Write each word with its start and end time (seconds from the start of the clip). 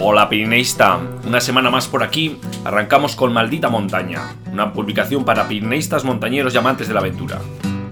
Hola 0.00 0.28
Pirineísta, 0.28 1.00
una 1.26 1.40
semana 1.40 1.70
más 1.70 1.88
por 1.88 2.04
aquí, 2.04 2.36
arrancamos 2.64 3.16
con 3.16 3.32
Maldita 3.32 3.68
Montaña, 3.68 4.36
una 4.52 4.72
publicación 4.72 5.24
para 5.24 5.48
pirineístas, 5.48 6.04
montañeros 6.04 6.54
y 6.54 6.56
amantes 6.56 6.86
de 6.86 6.94
la 6.94 7.00
aventura. 7.00 7.40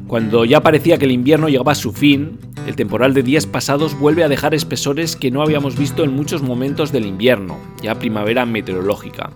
Cuando 0.06 0.44
ya 0.44 0.60
parecía 0.60 0.98
que 0.98 1.06
el 1.06 1.10
invierno 1.10 1.48
llegaba 1.48 1.72
a 1.72 1.74
su 1.74 1.92
fin, 1.92 2.38
el 2.64 2.76
temporal 2.76 3.12
de 3.12 3.24
días 3.24 3.46
pasados 3.46 3.98
vuelve 3.98 4.22
a 4.22 4.28
dejar 4.28 4.54
espesores 4.54 5.16
que 5.16 5.32
no 5.32 5.42
habíamos 5.42 5.76
visto 5.76 6.04
en 6.04 6.14
muchos 6.14 6.42
momentos 6.42 6.92
del 6.92 7.06
invierno, 7.06 7.58
ya 7.82 7.98
primavera 7.98 8.46
meteorológica. 8.46 9.32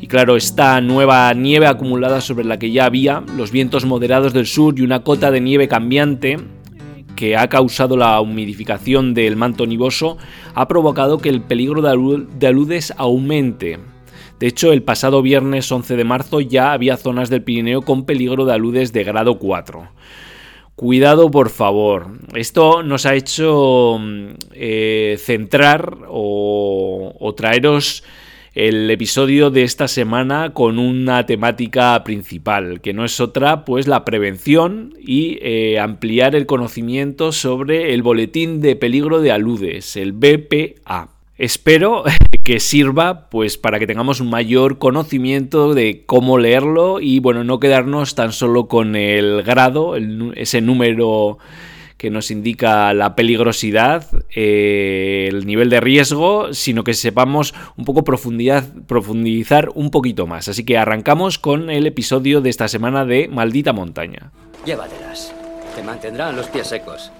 Y 0.00 0.06
claro, 0.06 0.36
esta 0.36 0.80
nueva 0.80 1.32
nieve 1.34 1.66
acumulada 1.66 2.22
sobre 2.22 2.46
la 2.46 2.58
que 2.58 2.70
ya 2.70 2.86
había, 2.86 3.22
los 3.36 3.50
vientos 3.50 3.84
moderados 3.84 4.32
del 4.32 4.46
sur 4.46 4.78
y 4.78 4.82
una 4.82 5.02
cota 5.02 5.30
de 5.30 5.42
nieve 5.42 5.68
cambiante 5.68 6.38
que 7.16 7.36
ha 7.36 7.48
causado 7.48 7.96
la 7.96 8.20
humidificación 8.20 9.14
del 9.14 9.34
manto 9.34 9.66
nivoso 9.66 10.18
ha 10.54 10.68
provocado 10.68 11.18
que 11.18 11.30
el 11.30 11.42
peligro 11.42 11.82
de 11.82 12.46
aludes 12.46 12.94
aumente. 12.96 13.78
De 14.38 14.46
hecho, 14.46 14.72
el 14.72 14.82
pasado 14.82 15.22
viernes 15.22 15.72
11 15.72 15.96
de 15.96 16.04
marzo 16.04 16.40
ya 16.40 16.72
había 16.72 16.96
zonas 16.98 17.30
del 17.30 17.42
Pirineo 17.42 17.82
con 17.82 18.04
peligro 18.04 18.44
de 18.44 18.52
aludes 18.52 18.92
de 18.92 19.02
grado 19.02 19.38
4. 19.38 19.88
Cuidado, 20.76 21.30
por 21.30 21.48
favor. 21.48 22.18
Esto 22.34 22.82
nos 22.82 23.06
ha 23.06 23.14
hecho 23.14 23.98
eh, 24.52 25.16
centrar 25.18 25.96
o 26.08 27.34
traeros 27.34 28.04
el 28.56 28.90
episodio 28.90 29.50
de 29.50 29.64
esta 29.64 29.86
semana 29.86 30.54
con 30.54 30.78
una 30.78 31.26
temática 31.26 32.02
principal, 32.04 32.80
que 32.80 32.94
no 32.94 33.04
es 33.04 33.20
otra, 33.20 33.66
pues 33.66 33.86
la 33.86 34.02
prevención 34.06 34.94
y 34.98 35.38
eh, 35.42 35.78
ampliar 35.78 36.34
el 36.34 36.46
conocimiento 36.46 37.32
sobre 37.32 37.92
el 37.92 38.02
boletín 38.02 38.62
de 38.62 38.74
peligro 38.74 39.20
de 39.20 39.30
aludes, 39.30 39.94
el 39.96 40.12
BPA. 40.12 41.10
Espero 41.36 42.04
que 42.44 42.58
sirva 42.58 43.28
pues 43.28 43.58
para 43.58 43.78
que 43.78 43.86
tengamos 43.86 44.20
un 44.20 44.30
mayor 44.30 44.78
conocimiento 44.78 45.74
de 45.74 46.04
cómo 46.06 46.38
leerlo 46.38 46.98
y 46.98 47.18
bueno, 47.18 47.44
no 47.44 47.60
quedarnos 47.60 48.14
tan 48.14 48.32
solo 48.32 48.68
con 48.68 48.96
el 48.96 49.42
grado, 49.42 49.96
ese 50.34 50.62
número 50.62 51.36
que 51.96 52.10
nos 52.10 52.30
indica 52.30 52.92
la 52.92 53.16
peligrosidad, 53.16 54.06
eh, 54.34 55.28
el 55.30 55.46
nivel 55.46 55.70
de 55.70 55.80
riesgo, 55.80 56.52
sino 56.52 56.84
que 56.84 56.94
sepamos 56.94 57.54
un 57.76 57.84
poco 57.84 58.04
profundizar 58.04 59.70
un 59.74 59.90
poquito 59.90 60.26
más. 60.26 60.48
Así 60.48 60.64
que 60.64 60.76
arrancamos 60.76 61.38
con 61.38 61.70
el 61.70 61.86
episodio 61.86 62.40
de 62.40 62.50
esta 62.50 62.68
semana 62.68 63.04
de 63.04 63.28
Maldita 63.28 63.72
Montaña. 63.72 64.30
Llévatelas. 64.64 65.32
Te 65.74 65.82
mantendrán 65.82 66.36
los 66.36 66.48
pies 66.48 66.66
secos. 66.66 67.10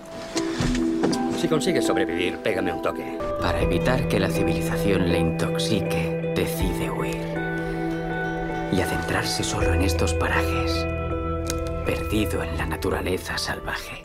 Si 1.39 1.49
consigues 1.49 1.87
sobrevivir, 1.87 2.39
pégame 2.39 2.73
un 2.73 2.83
toque. 2.83 3.19
Para 3.41 3.61
evitar 3.61 4.09
que 4.09 4.19
la 4.19 4.31
civilización 4.31 5.11
le 5.11 5.19
intoxique, 5.19 6.33
decide 6.35 6.91
huir. 6.91 7.17
Y 8.73 8.81
adentrarse 8.81 9.45
solo 9.45 9.75
en 9.75 9.83
estos 9.83 10.15
parajes, 10.15 10.87
perdido 11.85 12.43
en 12.43 12.57
la 12.57 12.67
naturaleza 12.67 13.37
salvaje. 13.37 14.05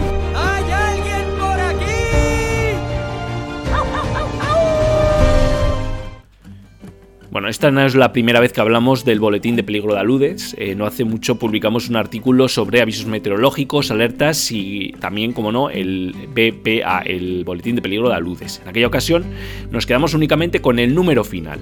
Bueno, 7.41 7.49
esta 7.49 7.71
no 7.71 7.83
es 7.83 7.95
la 7.95 8.13
primera 8.13 8.39
vez 8.39 8.53
que 8.53 8.61
hablamos 8.61 9.03
del 9.03 9.19
boletín 9.19 9.55
de 9.55 9.63
peligro 9.63 9.95
de 9.95 9.99
aludes. 9.99 10.55
Eh, 10.59 10.75
no 10.75 10.85
hace 10.85 11.05
mucho 11.05 11.39
publicamos 11.39 11.89
un 11.89 11.95
artículo 11.95 12.47
sobre 12.47 12.81
avisos 12.81 13.07
meteorológicos, 13.07 13.89
alertas 13.89 14.51
y 14.51 14.93
también, 14.99 15.33
como 15.33 15.51
no, 15.51 15.71
el 15.71 16.13
BPA, 16.35 16.99
el 16.99 17.43
boletín 17.43 17.75
de 17.75 17.81
peligro 17.81 18.09
de 18.09 18.13
aludes. 18.13 18.61
En 18.61 18.69
aquella 18.69 18.85
ocasión 18.85 19.25
nos 19.71 19.87
quedamos 19.87 20.13
únicamente 20.13 20.61
con 20.61 20.77
el 20.77 20.93
número 20.93 21.23
final. 21.23 21.61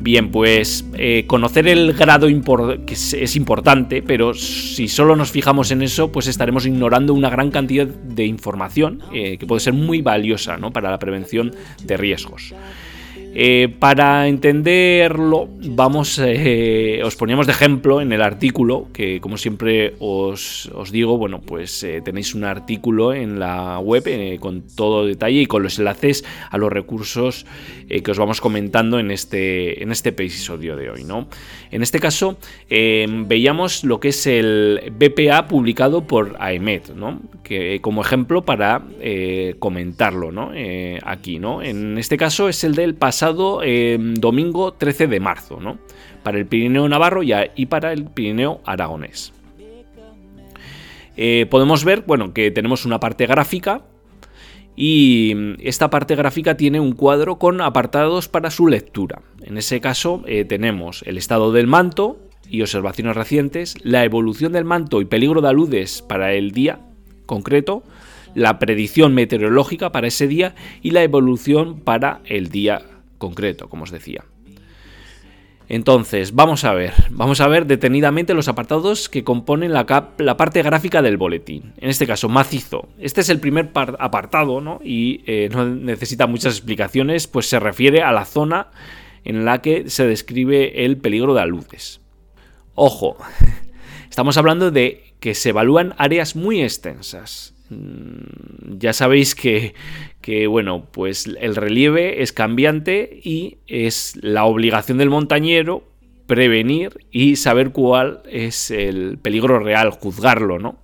Bien, 0.00 0.30
pues 0.30 0.86
eh, 0.94 1.24
conocer 1.26 1.68
el 1.68 1.92
grado 1.92 2.26
que 2.86 2.94
es, 2.94 3.36
importante, 3.36 4.00
pero 4.00 4.32
si 4.32 4.88
solo 4.88 5.16
nos 5.16 5.30
fijamos 5.30 5.70
en 5.70 5.82
eso, 5.82 6.10
pues 6.10 6.28
estaremos 6.28 6.64
ignorando 6.64 7.12
una 7.12 7.28
gran 7.28 7.50
cantidad 7.50 7.86
de 7.86 8.24
información 8.24 9.02
eh, 9.12 9.36
que 9.36 9.46
puede 9.46 9.60
ser 9.60 9.74
muy 9.74 10.00
valiosa 10.00 10.56
para 10.72 10.90
la 10.90 10.98
prevención 10.98 11.54
de 11.84 11.98
riesgos. 11.98 12.54
Eh, 13.34 13.68
para 13.78 14.26
entenderlo, 14.26 15.48
vamos, 15.60 16.18
eh, 16.18 17.00
os 17.04 17.14
poníamos 17.14 17.46
de 17.46 17.52
ejemplo 17.52 18.00
en 18.00 18.12
el 18.12 18.22
artículo, 18.22 18.88
que 18.92 19.20
como 19.20 19.36
siempre 19.36 19.94
os, 19.98 20.70
digo, 20.90 21.18
bueno, 21.18 21.40
pues 21.40 21.82
eh, 21.82 22.00
tenéis 22.02 22.34
un 22.34 22.44
artículo 22.44 23.12
en 23.12 23.38
la 23.38 23.78
web 23.78 24.38
con 24.40 24.62
todo 24.62 25.04
detalle 25.04 25.42
y 25.42 25.46
con 25.46 25.62
los 25.62 25.78
enlaces 25.78 26.24
a 26.50 26.56
los 26.58 26.72
recursos 26.72 27.46
que 27.88 28.10
os 28.10 28.18
vamos 28.18 28.40
comentando 28.40 28.98
en 28.98 29.10
este, 29.10 29.82
en 29.82 29.92
este 29.92 30.10
episodio 30.10 30.76
de 30.76 30.90
hoy, 30.90 31.04
¿no? 31.04 31.28
En 31.70 31.82
este 31.82 32.00
caso, 32.00 32.38
veíamos 32.68 33.84
lo 33.84 34.00
que 34.00 34.08
es 34.08 34.26
el 34.26 34.92
BPA 34.98 35.48
publicado 35.48 36.06
por 36.06 36.36
AEMET, 36.38 36.90
¿no? 36.94 37.20
Que, 37.42 37.80
como 37.80 38.02
ejemplo 38.02 38.44
para 38.44 38.82
comentarlo, 39.58 40.32
¿no? 40.32 40.52
aquí, 41.02 41.38
¿no? 41.38 41.62
En 41.62 41.98
este 41.98 42.16
caso 42.16 42.48
es 42.48 42.64
el 42.64 42.74
del 42.74 42.94
pasado 42.94 43.17
pasado 43.18 43.64
em, 43.64 44.14
domingo 44.14 44.74
13 44.74 45.08
de 45.08 45.18
marzo, 45.18 45.58
¿no? 45.60 45.78
Para 46.22 46.38
el 46.38 46.46
Pirineo 46.46 46.88
Navarro 46.88 47.22
y, 47.24 47.66
para 47.66 47.92
el 47.92 48.04
Pirineo 48.04 48.60
Aragonés. 48.64 49.32
Eh, 51.16 51.46
podemos 51.50 51.84
ver, 51.84 52.04
bueno, 52.06 52.32
que 52.32 52.52
tenemos 52.52 52.84
una 52.84 53.00
parte 53.00 53.26
gráfica 53.26 53.82
y 54.76 55.34
esta 55.58 55.90
parte 55.90 56.14
gráfica 56.14 56.56
tiene 56.56 56.78
un 56.78 56.92
cuadro 56.92 57.40
con 57.40 57.60
apartados 57.60 58.28
para 58.28 58.52
su 58.52 58.68
lectura. 58.68 59.20
En 59.42 59.58
ese 59.58 59.80
caso 59.80 60.22
eh, 60.26 60.44
tenemos 60.44 61.02
el 61.04 61.18
estado 61.18 61.50
del 61.50 61.66
manto 61.66 62.20
y 62.48 62.62
observaciones 62.62 63.16
recientes, 63.16 63.74
la 63.82 64.04
evolución 64.04 64.52
del 64.52 64.64
manto 64.64 65.00
y 65.00 65.06
peligro 65.06 65.40
de 65.40 65.48
aludes 65.48 66.02
para 66.02 66.34
el 66.34 66.52
día 66.52 66.78
concreto, 67.26 67.82
la 68.36 68.60
predicción 68.60 69.12
meteorológica 69.12 69.90
para 69.90 70.06
ese 70.06 70.28
día 70.28 70.54
y 70.82 70.92
la 70.92 71.02
evolución 71.02 71.80
para 71.80 72.20
el 72.24 72.50
día 72.50 72.82
concreto, 73.18 73.68
como 73.68 73.84
os 73.84 73.90
decía. 73.90 74.24
Entonces, 75.70 76.34
vamos 76.34 76.64
a 76.64 76.72
ver, 76.72 76.94
vamos 77.10 77.42
a 77.42 77.48
ver 77.48 77.66
detenidamente 77.66 78.32
los 78.32 78.48
apartados 78.48 79.10
que 79.10 79.22
componen 79.22 79.74
la, 79.74 79.84
parte 79.84 80.62
gráfica 80.62 81.02
del 81.02 81.18
boletín. 81.18 81.74
En 81.76 81.90
este 81.90 82.06
caso, 82.06 82.30
macizo. 82.30 82.88
Este 82.98 83.20
es 83.20 83.28
el 83.28 83.38
primer 83.38 83.70
apartado, 83.74 84.62
¿no? 84.62 84.80
Y 84.82 85.20
eh, 85.26 85.50
no 85.52 85.66
necesita 85.66 86.26
muchas 86.26 86.54
explicaciones, 86.54 87.26
pues 87.26 87.46
se 87.50 87.60
refiere 87.60 88.02
a 88.02 88.12
la 88.12 88.24
zona 88.24 88.68
en 89.24 89.44
la 89.44 89.60
que 89.60 89.90
se 89.90 90.06
describe 90.06 90.86
el 90.86 90.96
peligro 90.96 91.34
de 91.34 91.42
aludes. 91.42 92.00
Ojo, 92.74 93.18
estamos 94.08 94.38
hablando 94.38 94.70
de 94.70 95.14
que 95.20 95.34
se 95.34 95.50
evalúan 95.50 95.94
áreas 95.98 96.34
muy 96.34 96.62
extensas. 96.62 97.54
Mm, 97.70 98.78
ya 98.78 98.92
sabéis 98.92 99.34
que, 99.34 99.74
bueno, 100.48 100.86
pues 100.90 101.26
el 101.26 101.56
relieve 101.56 102.22
es 102.22 102.32
cambiante 102.32 103.20
y 103.22 103.58
es 103.66 104.18
la 104.22 104.44
obligación 104.44 104.98
del 104.98 105.10
montañero 105.10 105.84
prevenir 106.26 106.98
y 107.10 107.36
saber 107.36 107.72
cuál 107.72 108.22
es 108.30 108.70
el 108.70 109.18
peligro 109.18 109.58
real, 109.58 109.90
juzgarlo, 109.90 110.58
¿no? 110.58 110.78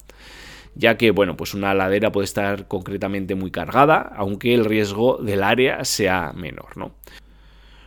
Ya 0.74 0.96
que, 0.96 1.10
bueno, 1.10 1.36
pues 1.36 1.54
una 1.54 1.74
ladera 1.74 2.10
puede 2.10 2.24
estar 2.24 2.66
concretamente 2.66 3.34
muy 3.34 3.50
cargada, 3.50 4.12
aunque 4.16 4.54
el 4.54 4.64
riesgo 4.64 5.18
del 5.18 5.42
área 5.42 5.84
sea 5.84 6.32
menor, 6.34 6.76
¿no? 6.76 6.94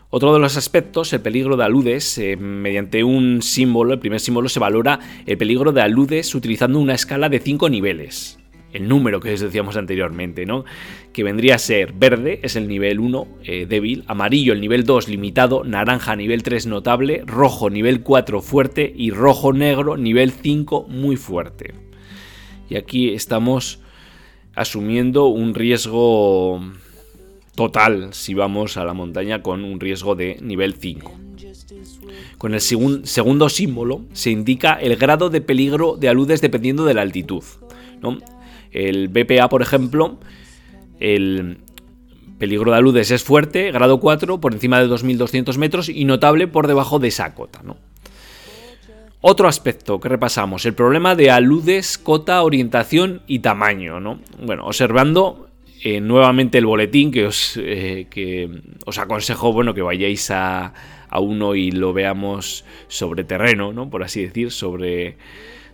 Otro 0.09 0.33
de 0.33 0.39
los 0.39 0.55
aspectos, 0.55 1.11
el 1.11 1.19
peligro 1.19 1.57
de 1.57 1.65
aludes, 1.65 2.17
eh, 2.17 2.37
mediante 2.37 3.03
un 3.03 3.41
símbolo, 3.41 3.93
el 3.93 3.99
primer 3.99 4.21
símbolo 4.21 4.47
se 4.47 4.59
valora 4.59 4.99
el 5.25 5.37
peligro 5.37 5.73
de 5.73 5.81
aludes 5.81 6.33
utilizando 6.33 6.79
una 6.79 6.93
escala 6.93 7.27
de 7.27 7.39
5 7.39 7.69
niveles 7.69 8.39
el 8.73 8.87
número 8.87 9.19
que 9.19 9.33
os 9.33 9.39
decíamos 9.39 9.77
anteriormente, 9.77 10.45
¿no? 10.45 10.65
Que 11.13 11.23
vendría 11.23 11.55
a 11.55 11.59
ser 11.59 11.93
verde, 11.93 12.39
es 12.43 12.55
el 12.55 12.67
nivel 12.67 12.99
1 12.99 13.27
eh, 13.43 13.65
débil, 13.67 14.03
amarillo 14.07 14.53
el 14.53 14.61
nivel 14.61 14.83
2 14.83 15.07
limitado, 15.07 15.63
naranja 15.63 16.15
nivel 16.15 16.43
3 16.43 16.67
notable, 16.67 17.23
rojo 17.25 17.69
nivel 17.69 18.01
4 18.01 18.41
fuerte 18.41 18.93
y 18.95 19.11
rojo 19.11 19.53
negro 19.53 19.97
nivel 19.97 20.31
5 20.31 20.87
muy 20.89 21.15
fuerte. 21.15 21.73
Y 22.69 22.75
aquí 22.75 23.09
estamos 23.13 23.79
asumiendo 24.55 25.27
un 25.27 25.53
riesgo 25.53 26.61
total 27.55 28.13
si 28.13 28.33
vamos 28.33 28.77
a 28.77 28.83
la 28.83 28.93
montaña 28.93 29.41
con 29.41 29.63
un 29.63 29.79
riesgo 29.79 30.15
de 30.15 30.37
nivel 30.41 30.73
5. 30.73 31.19
Con 32.37 32.53
el 32.53 32.61
segundo 32.61 33.49
símbolo 33.49 34.05
se 34.13 34.31
indica 34.31 34.73
el 34.73 34.95
grado 34.95 35.29
de 35.29 35.41
peligro 35.41 35.97
de 35.97 36.09
aludes 36.09 36.41
dependiendo 36.41 36.85
de 36.85 36.93
la 36.93 37.01
altitud. 37.01 37.43
El 38.71 39.07
BPA, 39.07 39.49
por 39.49 39.61
ejemplo, 39.61 40.19
el 40.99 41.57
peligro 42.37 42.71
de 42.71 42.77
aludes 42.77 43.11
es 43.11 43.23
fuerte, 43.23 43.71
grado 43.71 43.99
4, 43.99 44.39
por 44.39 44.53
encima 44.53 44.79
de 44.79 44.87
2.200 44.87 45.57
metros 45.57 45.89
y 45.89 46.05
notable 46.05 46.47
por 46.47 46.67
debajo 46.67 46.99
de 46.99 47.07
esa 47.07 47.33
cota. 47.33 47.61
Otro 49.21 49.47
aspecto 49.47 49.99
que 49.99 50.09
repasamos, 50.09 50.65
el 50.65 50.73
problema 50.73 51.15
de 51.15 51.31
aludes, 51.31 51.97
cota, 51.97 52.43
orientación 52.43 53.21
y 53.27 53.39
tamaño. 53.39 53.99
¿no? 53.99 54.19
Bueno, 54.41 54.65
observando 54.65 55.49
eh, 55.83 55.99
nuevamente 55.99 56.59
el 56.59 56.65
boletín 56.65 57.11
que 57.11 57.25
os, 57.25 57.57
eh, 57.57 58.07
que 58.09 58.49
os 58.85 58.97
aconsejo 58.99 59.51
bueno, 59.53 59.73
que 59.73 59.81
vayáis 59.81 60.29
a, 60.29 60.73
a, 61.09 61.19
uno 61.19 61.55
y 61.55 61.71
lo 61.71 61.93
veamos 61.93 62.63
sobre 62.87 63.23
terreno, 63.23 63.73
¿no? 63.73 63.89
por 63.89 64.03
así 64.03 64.23
decir, 64.23 64.51
sobre, 64.51 65.17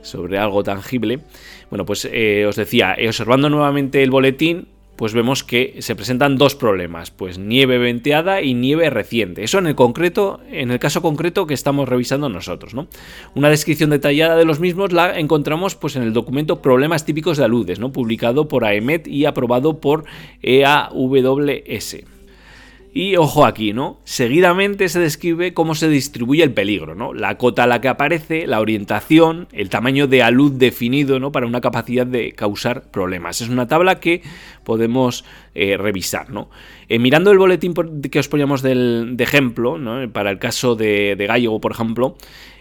sobre 0.01 0.37
algo 0.37 0.63
tangible. 0.63 1.19
Bueno, 1.73 1.87
pues 1.87 2.07
eh, 2.11 2.45
os 2.47 2.55
decía, 2.55 2.95
observando 3.07 3.49
nuevamente 3.49 4.03
el 4.03 4.11
boletín, 4.11 4.67
pues 4.95 5.15
vemos 5.15 5.43
que 5.43 5.77
se 5.79 5.95
presentan 5.95 6.37
dos 6.37 6.53
problemas, 6.53 7.09
pues 7.09 7.39
nieve 7.39 7.79
venteada 7.79 8.43
y 8.43 8.53
nieve 8.53 8.91
reciente. 8.91 9.43
Eso 9.43 9.57
en 9.57 9.65
el 9.65 9.73
concreto, 9.73 10.39
en 10.51 10.69
el 10.69 10.77
caso 10.77 11.01
concreto 11.01 11.47
que 11.47 11.55
estamos 11.55 11.89
revisando 11.89 12.29
nosotros, 12.29 12.75
¿no? 12.75 12.85
Una 13.33 13.49
descripción 13.49 13.89
detallada 13.89 14.35
de 14.35 14.45
los 14.45 14.59
mismos 14.59 14.91
la 14.91 15.17
encontramos 15.17 15.73
pues 15.73 15.95
en 15.95 16.03
el 16.03 16.13
documento 16.13 16.61
Problemas 16.61 17.05
típicos 17.05 17.37
de 17.39 17.45
aludes, 17.45 17.79
¿no? 17.79 17.91
publicado 17.91 18.47
por 18.47 18.65
AEMET 18.65 19.07
y 19.07 19.25
aprobado 19.25 19.79
por 19.79 20.05
EAWS. 20.43 21.95
Y 22.95 23.15
ojo 23.15 23.47
aquí, 23.47 23.73
¿no? 23.73 23.99
Seguidamente 24.03 24.87
se 24.87 24.99
describe 24.99 25.55
cómo 25.55 25.73
se 25.73 25.89
distribuye 25.89 26.43
el 26.43 26.53
peligro, 26.53 26.93
¿no? 26.93 27.11
La 27.11 27.39
cota 27.39 27.63
a 27.63 27.67
la 27.67 27.81
que 27.81 27.87
aparece, 27.87 28.45
la 28.45 28.59
orientación, 28.59 29.47
el 29.51 29.69
tamaño 29.69 30.05
de 30.05 30.21
alud 30.21 30.51
definido, 30.51 31.19
¿no? 31.19 31.31
Para 31.31 31.47
una 31.47 31.59
capacidad 31.59 32.05
de 32.05 32.33
causar 32.33 32.91
problemas. 32.91 33.41
Es 33.41 33.49
una 33.49 33.67
tabla 33.67 33.99
que 33.99 34.21
podemos 34.63 35.25
eh, 35.55 35.75
revisar, 35.75 36.29
¿no? 36.29 36.51
Eh, 36.87 36.99
mirando 36.99 37.31
el 37.31 37.39
boletín 37.39 37.73
que 37.73 38.19
os 38.19 38.27
poníamos 38.27 38.61
de 38.61 39.15
ejemplo, 39.17 39.79
¿no? 39.79 40.07
Para 40.11 40.29
el 40.29 40.37
caso 40.37 40.75
de, 40.75 41.15
Gallego, 41.17 41.59
por 41.59 41.71
ejemplo, 41.71 42.15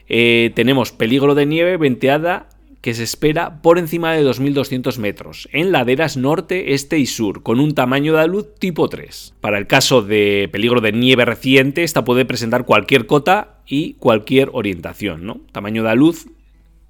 eh, 0.08 0.50
tenemos 0.54 0.92
peligro 0.92 1.34
de 1.34 1.44
nieve, 1.44 1.76
venteada 1.76 2.48
que 2.82 2.94
se 2.94 3.04
espera 3.04 3.62
por 3.62 3.78
encima 3.78 4.12
de 4.12 4.24
2.200 4.24 4.98
metros, 4.98 5.48
en 5.52 5.70
laderas 5.70 6.16
norte, 6.16 6.74
este 6.74 6.98
y 6.98 7.06
sur, 7.06 7.44
con 7.44 7.60
un 7.60 7.74
tamaño 7.74 8.16
de 8.16 8.26
luz 8.26 8.56
tipo 8.58 8.88
3. 8.88 9.34
Para 9.40 9.56
el 9.56 9.68
caso 9.68 10.02
de 10.02 10.48
peligro 10.50 10.80
de 10.80 10.90
nieve 10.90 11.24
reciente, 11.24 11.84
esta 11.84 12.04
puede 12.04 12.24
presentar 12.24 12.64
cualquier 12.64 13.06
cota 13.06 13.60
y 13.68 13.94
cualquier 13.94 14.50
orientación, 14.52 15.24
¿no? 15.24 15.40
Tamaño 15.52 15.84
de 15.84 15.94
luz 15.94 16.26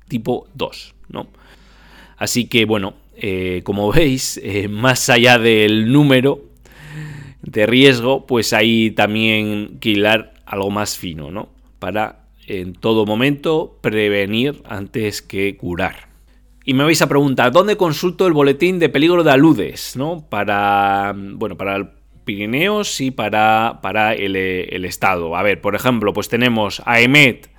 tipo 0.09 0.49
2, 0.55 0.95
¿no? 1.11 1.29
Así 2.17 2.47
que, 2.47 2.65
bueno, 2.65 2.95
eh, 3.15 3.61
como 3.63 3.93
veis, 3.93 4.41
eh, 4.43 4.69
más 4.69 5.11
allá 5.11 5.39
del 5.39 5.93
número 5.93 6.43
de 7.43 7.67
riesgo, 7.67 8.25
pues 8.25 8.55
hay 8.55 8.93
también 8.93 9.77
que 9.79 9.91
hilar 9.91 10.33
algo 10.47 10.71
más 10.71 10.97
fino, 10.97 11.31
¿no? 11.31 11.51
Para 11.79 12.22
en 12.47 12.73
todo 12.75 13.07
momento 13.07 13.79
prevenir 13.81 14.63
antes 14.67 15.23
que 15.23 15.57
curar. 15.57 16.09
Y 16.65 16.75
me 16.75 16.85
vais 16.85 17.03
a 17.03 17.09
preguntar, 17.09 17.51
¿dónde 17.51 17.77
consulto 17.77 18.27
el 18.27 18.33
boletín 18.33 18.79
de 18.79 18.89
peligro 18.89 19.25
de 19.25 19.33
aludes? 19.33 19.97
¿no? 19.97 20.27
Para, 20.29 21.15
bueno, 21.17 21.57
para 21.57 21.77
el 21.77 21.89
Pirineos 22.25 23.01
y 23.01 23.11
para, 23.11 23.81
para 23.83 24.15
el, 24.15 24.37
Estado. 24.85 25.37
A 25.37 25.43
ver, 25.43 25.61
por 25.61 25.75
ejemplo, 25.75 26.13
pues 26.13 26.29
tenemos 26.29 26.81
AEMET 26.87 27.51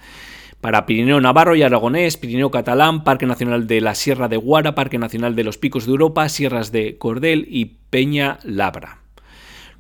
para 0.61 0.85
Pirineo 0.85 1.19
Navarro 1.19 1.55
y 1.57 1.63
Aragonés, 1.63 2.15
Pirineo 2.15 2.49
Catalán, 2.49 3.03
Parque 3.03 3.25
Nacional 3.25 3.67
de 3.67 3.81
la 3.81 3.95
Sierra 3.95 4.29
de 4.29 4.37
Guara, 4.37 4.75
Parque 4.75 4.97
Nacional 4.97 5.35
de 5.35 5.43
los 5.43 5.57
Picos 5.57 5.85
de 5.85 5.91
Europa, 5.91 6.29
Sierras 6.29 6.71
de 6.71 6.97
Cordel 6.97 7.45
y 7.49 7.77
Peña 7.89 8.39
Labra. 8.43 9.02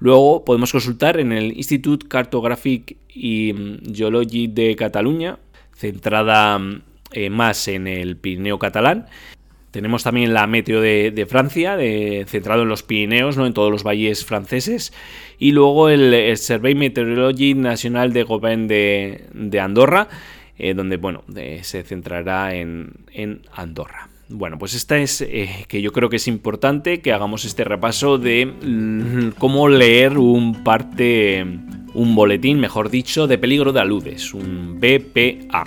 Luego 0.03 0.43
podemos 0.43 0.73
consultar 0.73 1.17
en 1.17 1.31
el 1.31 1.55
Institut 1.55 2.09
Cartographic 2.09 2.97
y 3.07 3.53
mm, 3.53 3.95
Geology 3.95 4.47
de 4.47 4.75
Cataluña, 4.75 5.39
centrada 5.73 6.59
mm, 6.59 6.81
eh, 7.13 7.29
más 7.29 7.69
en 7.69 7.87
el 7.87 8.17
Pirineo 8.17 8.59
catalán. 8.59 9.05
Tenemos 9.71 10.03
también 10.03 10.33
la 10.33 10.45
Meteo 10.45 10.81
de, 10.81 11.25
Francia, 11.29 11.77
centrado 12.27 12.63
en 12.63 12.67
los 12.67 12.83
Pirineos, 12.83 13.37
¿no? 13.37 13.45
en 13.45 13.53
todos 13.53 13.71
los 13.71 13.83
valles 13.83 14.25
franceses. 14.25 14.91
Y 15.39 15.53
luego 15.53 15.87
el, 15.87 16.37
Survey 16.37 16.75
Meteorology 16.75 17.53
Nacional 17.53 18.11
de 18.11 18.23
Gobern 18.23 18.67
de, 18.67 19.59
Andorra, 19.61 20.09
eh, 20.57 20.73
donde 20.73 20.97
bueno, 20.97 21.23
se 21.61 21.81
centrará 21.83 22.53
en 22.55 23.41
Andorra. 23.53 24.12
Bueno, 24.35 24.57
pues 24.57 24.73
esta 24.73 24.97
es 24.97 25.21
eh, 25.21 25.65
que 25.67 25.83
yo 25.83 25.91
creo 25.91 26.09
que 26.09 26.15
es 26.15 26.27
importante 26.27 27.01
que 27.01 27.13
hagamos 27.13 27.45
este 27.45 27.63
repaso 27.63 28.17
de 28.17 28.47
mm, 28.47 29.37
cómo 29.37 29.69
leer 29.69 30.17
un 30.17 30.63
parte, 30.63 31.45
un 31.93 32.15
boletín, 32.15 32.59
mejor 32.59 32.89
dicho, 32.89 33.27
de 33.27 33.37
peligro 33.37 33.71
de 33.73 33.81
aludes, 33.81 34.33
un 34.33 34.79
BPA. 34.79 35.65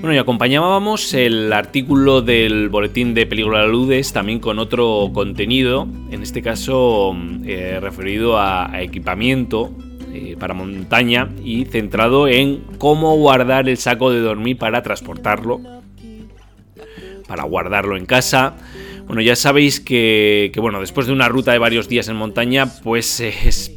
Bueno, 0.00 0.14
y 0.14 0.18
acompañábamos 0.18 1.14
el 1.14 1.50
artículo 1.50 2.20
del 2.20 2.68
boletín 2.68 3.14
de 3.14 3.24
peligro 3.24 3.56
de 3.56 3.62
aludes 3.62 4.12
también 4.12 4.38
con 4.38 4.58
otro 4.58 5.10
contenido, 5.14 5.88
en 6.10 6.22
este 6.22 6.42
caso 6.42 7.14
mm, 7.14 7.44
eh, 7.46 7.80
referido 7.80 8.38
a, 8.38 8.82
equipamiento 8.82 9.72
eh, 10.12 10.36
para 10.38 10.52
montaña 10.52 11.30
y 11.42 11.64
centrado 11.64 12.28
en 12.28 12.64
cómo 12.76 13.16
guardar 13.16 13.66
el 13.66 13.78
saco 13.78 14.10
de 14.10 14.20
dormir 14.20 14.58
para 14.58 14.82
transportarlo 14.82 15.75
para 17.26 17.44
guardarlo 17.44 17.96
en 17.96 18.06
casa. 18.06 18.56
Bueno, 19.06 19.22
ya 19.22 19.36
sabéis 19.36 19.80
que, 19.80 20.52
bueno, 20.58 20.80
después 20.80 21.06
de 21.06 21.12
una 21.12 21.28
ruta 21.28 21.52
de 21.52 21.58
varios 21.58 21.88
días 21.88 22.08
en 22.08 22.16
montaña, 22.16 22.66
pues 22.82 23.20
es, 23.20 23.70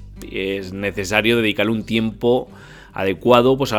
necesario 0.74 1.38
dedicarle 1.38 1.72
un 1.72 1.86
tiempo 1.86 2.50
adecuado 2.94 3.58
pues 3.58 3.74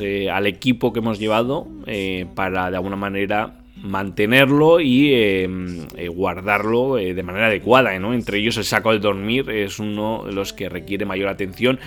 eh, 0.00 0.30
al 0.30 0.46
equipo 0.46 0.92
que 0.92 0.98
hemos 0.98 1.18
llevado 1.18 1.68
eh, 1.86 2.26
para 2.34 2.70
de 2.70 2.76
alguna 2.76 2.96
manera 2.96 3.58
mantenerlo 3.76 4.80
y 4.80 5.12
em, 5.14 5.86
eh, 5.96 6.08
guardarlo 6.08 6.96
de 6.96 7.22
manera 7.22 7.46
adecuada. 7.46 7.98
¿no? 7.98 8.14
Entre 8.14 8.38
ellos 8.38 8.56
el 8.56 8.64
saco 8.64 8.92
de 8.92 8.98
dormir 8.98 9.50
es 9.50 9.78
uno 9.78 10.24
de 10.26 10.32
los 10.32 10.52
que 10.52 10.68
requiere 10.68 11.04
mayor 11.04 11.28
atención 11.28 11.78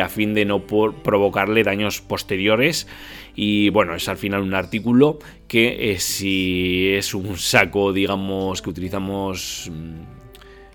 a 0.00 0.08
fin 0.08 0.34
de 0.34 0.44
no 0.44 0.66
provocarle 0.66 1.64
daños 1.64 2.00
posteriores. 2.00 2.86
Y 3.34 3.70
bueno, 3.70 3.94
es 3.94 4.08
al 4.08 4.18
final 4.18 4.42
un 4.42 4.54
artículo 4.54 5.18
que 5.48 5.92
eh, 5.92 6.00
si 6.00 6.92
es 6.94 7.14
un 7.14 7.36
saco, 7.38 7.92
digamos, 7.92 8.60
que 8.60 8.70
utilizamos 8.70 9.70
mm, 9.72 10.22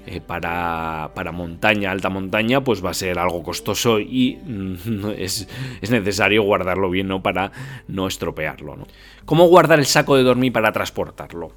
eh, 0.08 0.22
para, 0.22 1.12
montaña, 1.34 1.92
alta 1.92 2.10
montaña, 2.10 2.64
pues 2.64 2.84
va 2.84 2.92
a 2.92 2.94
ser 2.94 3.20
algo 3.20 3.44
costoso 3.44 4.00
y 4.00 4.38
mm, 4.44 5.12
es, 5.18 5.48
necesario 5.90 6.44
guardarlo 6.44 6.90
bien, 6.90 7.08
¿no? 7.08 7.22
Para 7.22 7.52
no 7.88 8.08
estropearlo, 8.08 8.76
¿no? 8.76 8.88
¿Cómo 9.26 9.48
guardar 9.48 9.80
el 9.80 9.86
saco 9.86 10.16
de 10.16 10.24
dormir 10.24 10.54
para 10.54 10.72
transportarlo? 10.72 11.52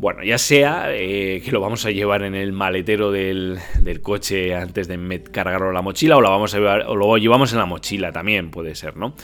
Bueno, 0.00 0.22
ya 0.22 0.38
sea 0.38 0.94
eh, 0.94 1.42
que 1.44 1.50
lo 1.50 1.60
vamos 1.60 1.84
a 1.84 1.90
llevar 1.90 2.22
en 2.22 2.36
el 2.36 2.52
maletero 2.52 3.10
del, 3.10 3.58
coche 4.00 4.54
antes 4.54 4.86
de 4.86 5.22
cargarlo 5.24 5.72
la 5.72 5.82
mochila 5.82 6.16
o, 6.16 6.20
lo 6.20 6.30
vamos 6.30 6.54
a 6.54 6.58
o 6.58 6.94
lo 6.94 7.18
llevamos 7.18 7.52
en 7.52 7.58
la 7.58 7.66
mochila 7.66 8.12
también, 8.12 8.52
puede 8.52 8.76
ser, 8.76 8.96
¿no? 8.96 9.14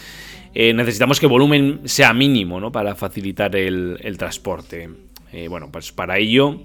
Eh, 0.52 0.74
necesitamos 0.74 1.20
que 1.20 1.26
el 1.26 1.30
volumen 1.30 1.82
sea 1.84 2.12
mínimo 2.12 2.58
¿no? 2.58 2.72
para 2.72 2.96
facilitar 2.96 3.54
el, 3.54 4.16
transporte. 4.18 4.90
Eh, 5.32 5.46
bueno, 5.46 5.70
pues 5.70 5.92
para 5.92 6.18
ello 6.18 6.60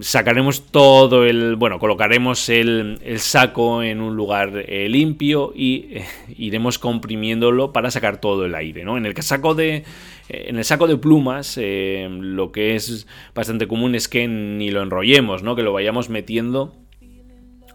sacaremos 0.00 0.66
todo 0.72 1.24
el. 1.24 1.54
Bueno, 1.54 1.78
colocaremos 1.78 2.48
el, 2.48 2.98
saco 3.18 3.84
en 3.84 4.00
un 4.00 4.16
lugar 4.16 4.64
limpio 4.68 5.52
y 5.54 5.98
iremos 6.36 6.80
comprimiéndolo 6.80 7.72
para 7.72 7.92
sacar 7.92 8.20
todo 8.20 8.44
el 8.44 8.56
aire. 8.56 8.84
¿no? 8.84 8.96
En 8.96 9.06
el 9.06 9.16
saco 9.22 9.54
de. 9.54 9.84
En 10.28 10.58
el 10.58 10.64
saco 10.64 10.86
de 10.86 10.96
plumas, 10.96 11.58
lo 11.58 12.52
que 12.52 12.76
es 12.76 13.06
bastante 13.34 13.66
común 13.66 13.94
es 13.94 14.08
que 14.08 14.28
ni 14.28 14.70
lo 14.70 14.82
enrollemos, 14.82 15.42
¿no? 15.42 15.56
que 15.56 15.62
lo 15.62 15.72
vayamos 15.72 16.10
metiendo 16.10 16.74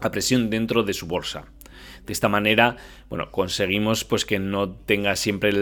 a 0.00 0.10
presión 0.10 0.50
dentro 0.50 0.82
de 0.82 0.94
su 0.94 1.06
bolsa. 1.06 1.46
De 2.06 2.12
esta 2.12 2.28
manera, 2.28 2.76
bueno, 3.08 3.30
conseguimos 3.30 4.04
pues 4.04 4.24
que 4.24 4.38
no 4.38 4.70
tenga 4.70 5.16
siempre 5.16 5.52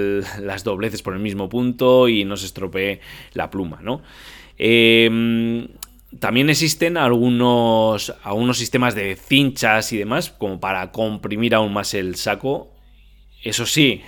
las 0.40 0.64
dobleces 0.64 1.02
por 1.02 1.14
el 1.14 1.20
mismo 1.20 1.48
punto 1.48 2.08
y 2.08 2.24
no 2.24 2.36
se 2.36 2.46
estropee 2.46 3.00
la 3.32 3.50
pluma, 3.50 3.80
¿no? 3.80 4.02
Em, 4.58 5.68
también 6.18 6.50
existen 6.50 6.96
algunos, 6.96 8.14
algunos 8.22 8.58
sistemas 8.58 8.94
de 8.94 9.16
cinchas 9.16 9.92
y 9.92 9.98
demás 9.98 10.30
como 10.30 10.60
para 10.60 10.90
comprimir 10.90 11.54
aún 11.54 11.72
más 11.72 11.94
el 11.94 12.16
saco. 12.16 12.72
Eso 13.42 13.64
sí, 13.64 14.02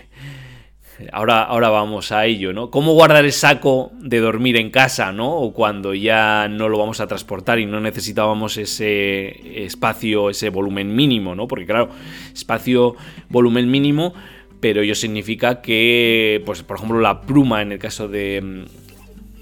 Ahora, 1.12 1.42
ahora 1.42 1.70
vamos 1.70 2.12
a 2.12 2.26
ello, 2.26 2.52
¿no? 2.52 2.70
¿Cómo 2.70 2.92
guardar 2.92 3.24
el 3.24 3.32
saco 3.32 3.90
de 3.98 4.20
dormir 4.20 4.56
en 4.56 4.70
casa, 4.70 5.12
¿no? 5.12 5.36
O 5.36 5.52
cuando 5.52 5.92
ya 5.92 6.48
no 6.48 6.68
lo 6.68 6.78
vamos 6.78 7.00
a 7.00 7.06
transportar 7.06 7.58
y 7.58 7.66
no 7.66 7.80
necesitábamos 7.80 8.56
ese 8.56 9.64
espacio, 9.64 10.30
ese 10.30 10.50
volumen 10.50 10.94
mínimo, 10.94 11.34
¿no? 11.34 11.48
Porque 11.48 11.66
claro, 11.66 11.90
espacio, 12.32 12.94
volumen 13.28 13.70
mínimo, 13.70 14.14
pero 14.60 14.82
ello 14.82 14.94
significa 14.94 15.60
que, 15.60 16.42
pues, 16.46 16.62
por 16.62 16.76
ejemplo, 16.76 17.00
la 17.00 17.22
pluma 17.22 17.62
en 17.62 17.72
el 17.72 17.78
caso 17.78 18.08
de, 18.08 18.64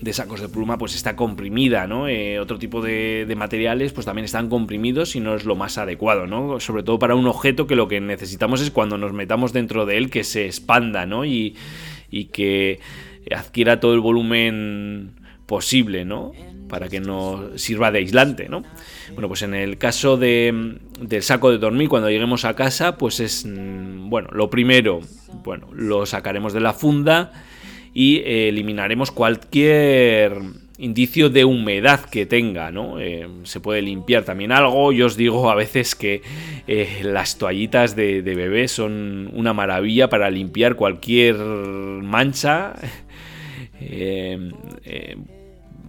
de 0.02 0.12
sacos 0.12 0.40
de 0.40 0.48
pluma 0.48 0.78
pues 0.78 0.96
está 0.96 1.14
comprimida, 1.14 1.86
¿no? 1.86 2.08
Eh, 2.08 2.40
otro 2.40 2.58
tipo 2.58 2.82
de, 2.82 3.32
materiales 3.36 3.92
pues 3.92 4.04
también 4.04 4.24
están 4.24 4.48
comprimidos 4.48 5.14
y 5.14 5.20
no 5.20 5.36
es 5.36 5.44
lo 5.44 5.54
más 5.54 5.78
adecuado, 5.78 6.26
¿no? 6.26 6.58
Sobre 6.58 6.82
todo 6.82 6.98
para 6.98 7.14
un 7.14 7.26
objeto 7.26 7.68
que 7.68 7.76
lo 7.76 7.86
que 7.86 8.00
necesitamos 8.00 8.60
es 8.60 8.72
cuando 8.72 8.98
nos 8.98 9.12
metamos 9.12 9.52
dentro 9.52 9.86
de 9.86 9.96
él 9.98 10.10
que 10.10 10.24
se 10.24 10.46
expanda, 10.46 11.06
¿no? 11.06 11.24
Y, 11.24 11.56
que 12.32 12.80
adquiera 13.34 13.80
todo 13.80 13.94
el 13.94 14.00
volumen 14.00 15.12
posible, 15.46 16.04
¿no? 16.04 16.32
Para 16.68 16.88
que 16.88 17.00
no 17.00 17.56
sirva 17.56 17.90
de 17.92 18.00
aislante, 18.00 18.48
¿no? 18.48 18.64
Bueno, 19.12 19.28
pues 19.28 19.42
en 19.42 19.54
el 19.54 19.78
caso 19.78 20.16
de, 20.16 20.78
del 21.00 21.22
saco 21.22 21.50
de 21.50 21.58
dormir, 21.58 21.88
cuando 21.88 22.10
lleguemos 22.10 22.44
a 22.44 22.54
casa, 22.54 22.98
pues 22.98 23.20
es, 23.20 23.46
mm, 23.46 24.10
bueno, 24.10 24.28
lo 24.32 24.50
primero, 24.50 25.00
bueno, 25.44 25.68
lo 25.72 26.04
sacaremos 26.06 26.52
de 26.52 26.60
la 26.60 26.72
funda, 26.74 27.32
y 27.94 28.18
eh, 28.18 28.48
eliminaremos 28.48 29.10
cualquier 29.10 30.38
indicio 30.78 31.30
de 31.30 31.44
humedad 31.44 32.00
que 32.06 32.26
tenga, 32.26 32.70
¿no? 32.70 32.98
Eh, 33.00 33.28
se 33.44 33.60
puede 33.60 33.82
limpiar 33.82 34.24
también 34.24 34.50
algo. 34.52 34.92
Yo 34.92 35.06
os 35.06 35.16
digo 35.16 35.50
a 35.50 35.54
veces 35.54 35.94
que 35.94 36.22
eh, 36.66 37.00
las 37.02 37.38
toallitas 37.38 37.94
de, 37.94 38.22
bebé 38.22 38.66
son 38.68 39.30
una 39.34 39.52
maravilla 39.52 40.08
para 40.08 40.30
limpiar 40.30 40.74
cualquier 40.74 41.36
mancha. 41.36 42.74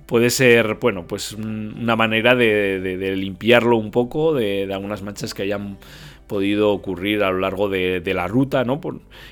puede 0.05 0.29
ser, 0.29 0.75
bueno, 0.75 1.07
pues 1.07 1.31
una 1.31 1.95
manera 1.95 2.35
de, 2.35 3.15
limpiarlo 3.15 3.77
un 3.77 3.89
poco 3.91 4.33
de 4.33 4.71
algunas 4.71 5.01
manchas 5.01 5.33
que 5.33 5.43
hayan 5.43 5.77
podido 6.27 6.71
ocurrir 6.71 7.23
a 7.23 7.31
lo 7.31 7.39
largo 7.39 7.69
de, 7.69 8.01
la 8.13 8.27
ruta, 8.27 8.63
¿no? 8.63 8.79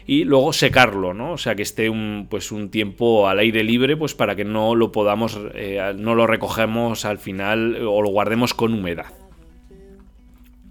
y 0.05 0.23
luego 0.23 0.53
secarlo, 0.53 1.13
¿no? 1.13 1.33
O 1.33 1.37
sea, 1.37 1.55
que 1.55 1.61
esté 1.61 1.89
un, 1.89 2.27
pues 2.29 2.51
un 2.51 2.69
tiempo 2.69 3.27
al 3.27 3.39
aire 3.39 3.63
libre, 3.63 3.97
pues 3.97 4.13
para 4.13 4.35
que 4.35 4.45
no 4.45 4.75
lo 4.75 4.91
podamos, 4.91 5.39
eh, 5.53 5.93
no 5.97 6.15
lo 6.15 6.27
recogemos 6.27 7.05
al 7.05 7.17
final 7.17 7.77
o 7.85 8.01
lo 8.01 8.09
guardemos 8.09 8.53
con 8.53 8.73
humedad. 8.73 9.13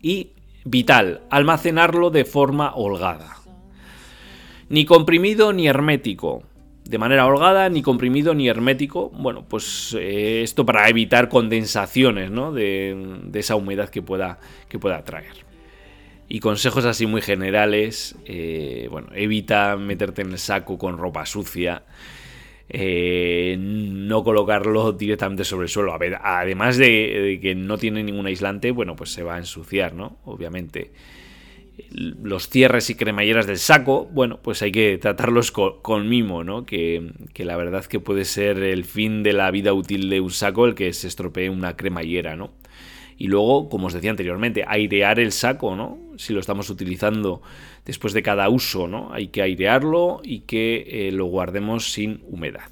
Y 0.02 0.30
vital, 0.64 1.22
almacenarlo 1.30 2.10
de 2.10 2.24
forma 2.24 2.74
holgada. 2.74 3.36
Ni 4.68 4.84
comprimido 4.84 5.52
ni 5.52 5.66
hermético. 5.66 6.44
De 6.84 6.98
manera 6.98 7.26
holgada, 7.26 7.68
ni 7.68 7.82
comprimido 7.82 8.34
ni 8.34 8.48
hermético. 8.48 9.10
Bueno, 9.10 9.44
pues 9.48 9.96
eh, 9.98 10.42
esto 10.42 10.64
para 10.64 10.88
evitar 10.88 11.28
condensaciones 11.28 12.30
¿no? 12.30 12.52
de, 12.52 13.20
esa 13.34 13.56
humedad 13.56 13.88
que 13.88 14.02
pueda, 14.02 14.38
que 14.68 14.78
pueda 14.78 15.04
traer. 15.04 15.49
Y 16.32 16.38
consejos 16.38 16.84
así 16.84 17.06
muy 17.06 17.22
generales, 17.22 18.14
eh, 18.24 18.86
bueno, 18.88 19.08
evita 19.12 19.76
meterte 19.76 20.22
en 20.22 20.30
el 20.30 20.38
saco 20.38 20.78
con 20.78 20.96
ropa 20.96 21.26
sucia. 21.26 21.82
Eh, 22.68 23.56
no 23.58 24.22
colocarlo 24.22 24.92
directamente 24.92 25.42
sobre 25.42 25.64
el 25.64 25.68
suelo. 25.68 25.92
A 25.92 25.98
ver, 25.98 26.18
además 26.22 26.76
de, 26.76 27.40
que 27.42 27.56
no 27.56 27.78
tiene 27.78 28.04
ningún 28.04 28.26
aislante, 28.26 28.70
bueno, 28.70 28.94
pues 28.94 29.10
se 29.10 29.24
va 29.24 29.34
a 29.34 29.38
ensuciar, 29.38 29.94
¿no? 29.94 30.18
Obviamente. 30.24 30.92
Los 31.90 32.48
cierres 32.48 32.90
y 32.90 32.94
cremalleras 32.94 33.48
del 33.48 33.58
saco, 33.58 34.04
bueno, 34.12 34.38
pues 34.40 34.62
hay 34.62 34.70
que 34.70 34.98
tratarlos 34.98 35.50
con, 35.50 36.08
mimo, 36.08 36.44
¿no? 36.44 36.64
Que, 36.64 37.10
que, 37.34 37.44
la 37.44 37.56
verdad 37.56 37.84
que 37.86 37.98
puede 37.98 38.24
ser 38.24 38.58
el 38.58 38.84
fin 38.84 39.24
de 39.24 39.32
la 39.32 39.50
vida 39.50 39.72
útil 39.72 40.08
de 40.08 40.20
un 40.20 40.30
saco 40.30 40.66
el 40.66 40.76
que 40.76 40.92
se 40.92 41.08
estropee 41.08 41.50
una 41.50 41.76
cremallera, 41.76 42.36
¿no? 42.36 42.52
Y 43.20 43.26
luego, 43.26 43.68
como 43.68 43.88
os 43.88 43.92
decía 43.92 44.10
anteriormente, 44.10 44.64
airear 44.66 45.20
el 45.20 45.32
saco, 45.32 45.76
¿no? 45.76 45.98
Si 46.20 46.32
lo 46.32 46.40
estamos 46.40 46.70
utilizando 46.70 47.42
después 47.84 48.12
de 48.12 48.22
cada 48.22 48.48
uso, 48.48 48.88
¿no? 48.88 49.12
Hay 49.12 49.28
que 49.28 49.42
airearlo 49.42 50.20
y 50.22 50.40
que 50.40 51.08
eh, 51.08 51.12
lo 51.12 51.24
guardemos 51.26 51.92
sin 51.92 52.20
humedad. 52.28 52.70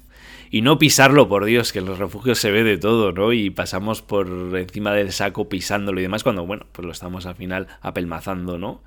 Y 0.51 0.61
no 0.61 0.79
pisarlo, 0.79 1.29
por 1.29 1.45
Dios, 1.45 1.71
que 1.71 1.79
en 1.79 1.85
los 1.85 1.99
refugios 1.99 2.39
se 2.39 2.51
ve 2.51 2.63
de 2.63 2.77
todo, 2.77 3.11
¿no? 3.11 3.33
Y 3.33 3.49
pasamos 3.49 4.01
por 4.01 4.27
encima 4.57 4.93
del 4.93 5.11
saco 5.11 5.47
pisándolo 5.47 5.99
y 5.99 6.03
demás, 6.03 6.23
cuando, 6.23 6.45
bueno, 6.45 6.65
pues 6.71 6.85
lo 6.85 6.91
estamos 6.91 7.25
al 7.25 7.35
final 7.35 7.67
apelmazando, 7.81 8.57
¿no? 8.57 8.81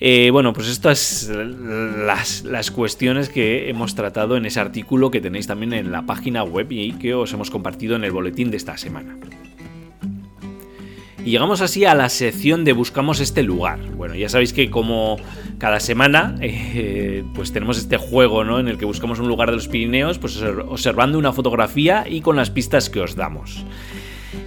Eh, 0.00 0.30
bueno, 0.30 0.54
pues 0.54 0.68
estas 0.68 1.30
las, 1.30 2.44
las 2.44 2.70
cuestiones 2.70 3.28
que 3.28 3.68
hemos 3.68 3.94
tratado 3.94 4.36
en 4.36 4.46
ese 4.46 4.58
artículo 4.58 5.10
que 5.10 5.20
tenéis 5.20 5.46
también 5.46 5.74
en 5.74 5.92
la 5.92 6.06
página 6.06 6.42
web 6.42 6.68
y 6.70 6.92
que 6.92 7.12
os 7.12 7.32
hemos 7.34 7.50
compartido 7.50 7.96
en 7.96 8.04
el 8.04 8.10
boletín 8.10 8.50
de 8.50 8.56
esta 8.56 8.78
semana. 8.78 9.18
Y 11.24 11.30
llegamos 11.30 11.60
así 11.60 11.84
a 11.84 11.94
la 11.94 12.08
sección 12.08 12.64
de 12.64 12.72
buscamos 12.72 13.20
este 13.20 13.42
lugar. 13.42 13.78
Bueno, 13.96 14.14
ya 14.14 14.28
sabéis 14.28 14.52
que 14.52 14.70
como 14.70 15.18
cada 15.58 15.78
semana, 15.80 16.34
eh, 16.40 17.24
pues 17.34 17.52
tenemos 17.52 17.78
este 17.78 17.98
juego, 17.98 18.44
¿no? 18.44 18.58
En 18.58 18.68
el 18.68 18.78
que 18.78 18.86
buscamos 18.86 19.18
un 19.18 19.28
lugar 19.28 19.50
de 19.50 19.56
los 19.56 19.68
Pirineos, 19.68 20.18
pues 20.18 20.40
observando 20.42 21.18
una 21.18 21.32
fotografía 21.32 22.04
y 22.08 22.22
con 22.22 22.36
las 22.36 22.50
pistas 22.50 22.88
que 22.88 23.00
os 23.00 23.16
damos. 23.16 23.64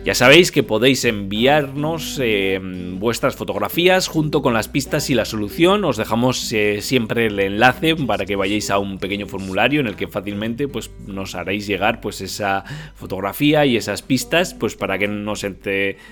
Ya 0.05 0.15
sabéis 0.15 0.51
que 0.51 0.63
podéis 0.63 1.03
enviarnos 1.05 2.19
eh, 2.21 2.59
vuestras 2.99 3.35
fotografías 3.35 4.07
junto 4.07 4.41
con 4.41 4.53
las 4.53 4.67
pistas 4.67 5.09
y 5.09 5.13
la 5.13 5.25
solución. 5.25 5.83
Os 5.85 5.97
dejamos 5.97 6.51
eh, 6.53 6.81
siempre 6.81 7.27
el 7.27 7.39
enlace 7.39 7.95
para 7.95 8.25
que 8.25 8.35
vayáis 8.35 8.69
a 8.69 8.79
un 8.79 8.97
pequeño 8.97 9.27
formulario 9.27 9.81
en 9.81 9.87
el 9.87 9.95
que 9.95 10.07
fácilmente 10.07 10.67
pues, 10.67 10.91
nos 11.07 11.35
haréis 11.35 11.67
llegar 11.67 12.01
pues, 12.01 12.21
esa 12.21 12.63
fotografía 12.95 13.65
y 13.65 13.77
esas 13.77 14.01
pistas 14.01 14.53
pues, 14.53 14.75
para 14.75 14.97
que 14.97 15.07
nos 15.07 15.45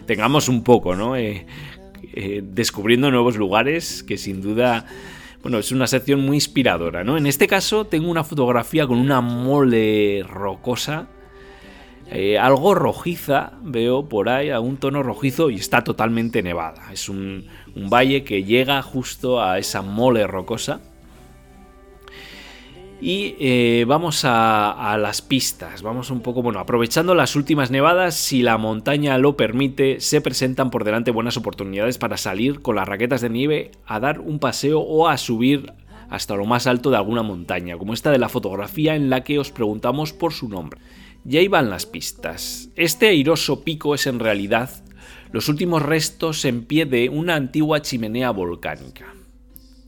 tengamos 0.06 0.50
un 0.50 0.63
poco, 0.63 0.96
¿no? 0.96 1.16
Eh, 1.16 1.46
descubriendo 2.44 3.10
nuevos 3.12 3.38
lugares 3.38 4.04
que 4.04 4.18
sin 4.18 4.42
duda 4.42 4.86
bueno, 5.44 5.60
es 5.60 5.72
una 5.72 5.88
sección 5.88 6.20
muy 6.20 6.38
inspiradora, 6.38 7.04
¿no? 7.04 7.18
En 7.18 7.25
este 7.25 7.48
caso 7.48 7.86
tengo 7.86 8.10
una 8.10 8.24
fotografía 8.24 8.86
con 8.86 9.00
una 9.00 9.22
mole 9.22 10.24
rocosa 10.28 11.08
eh, 12.13 12.38
algo 12.38 12.75
rojiza, 12.75 13.53
veo 13.62 14.10
por 14.10 14.27
ahí, 14.27 14.50
a 14.50 14.60
un 14.60 14.75
tono 14.75 15.01
rojizo 15.01 15.50
y 15.50 15.56
está 15.56 15.82
totalmente 15.82 16.44
nevada. 16.44 16.91
Es 16.91 17.08
un, 17.08 17.46
valle 17.74 18.25
que 18.25 18.44
llega 18.44 18.82
justo 18.82 19.41
a 19.41 19.58
esa 19.58 19.82
mole 19.82 20.27
rocosa. 20.27 20.82
Y 23.00 23.36
eh, 23.39 23.86
vamos 23.88 24.25
a, 24.25 24.91
a, 24.91 24.98
las 24.98 25.24
pistas, 25.24 25.82
vamos 25.82 26.12
un 26.12 26.20
poco, 26.20 26.44
bueno, 26.44 26.60
aprovechando 26.60 27.15
las 27.15 27.36
últimas 27.36 27.72
nevadas, 27.72 28.13
si 28.13 28.44
la 28.44 28.60
montaña 28.60 29.18
lo 29.18 29.36
permite, 29.36 30.00
se 30.01 30.22
presentan 30.22 30.70
por 30.70 30.84
delante 30.84 31.10
buenas 31.10 31.36
oportunidades 31.36 31.98
para 31.98 32.18
salir 32.18 32.62
con 32.62 32.75
las 32.75 32.88
raquetas 32.88 33.22
de 33.22 33.32
nieve 33.32 33.72
a 33.88 34.00
dar 34.00 34.20
un 34.20 34.38
paseo 34.38 34.82
o 34.82 35.08
a 35.08 35.18
subir 35.18 35.74
hasta 36.12 36.36
lo 36.36 36.46
más 36.46 36.68
alto 36.68 36.91
de 36.91 36.98
alguna 36.98 37.24
montaña, 37.24 37.77
como 37.77 37.94
esta 37.94 38.12
de 38.12 38.20
la 38.20 38.30
fotografía 38.30 38.96
en 38.96 39.10
la 39.10 39.24
que 39.24 39.39
os 39.39 39.51
preguntamos 39.51 40.13
por 40.13 40.34
su 40.34 40.50
nombre. 40.50 40.80
Ya 41.24 41.42
iban 41.42 41.70
las 41.70 41.86
pistas. 41.86 42.70
Este 42.75 43.08
airoso 43.08 43.63
pico 43.63 43.94
es 43.94 44.08
en 44.08 44.20
realidad 44.20 44.70
los 45.32 45.50
últimos 45.50 45.82
restos 45.82 46.46
en 46.46 46.66
pie 46.66 46.86
de 46.86 47.10
una 47.10 47.36
antigua 47.36 47.82
chimenea 47.82 48.32
volcánica. 48.32 49.13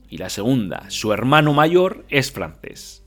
Y 0.08 0.18
la 0.18 0.30
segunda, 0.30 0.88
su 0.90 1.12
hermano 1.12 1.52
mayor, 1.52 2.04
es 2.08 2.30
francés. 2.30 3.02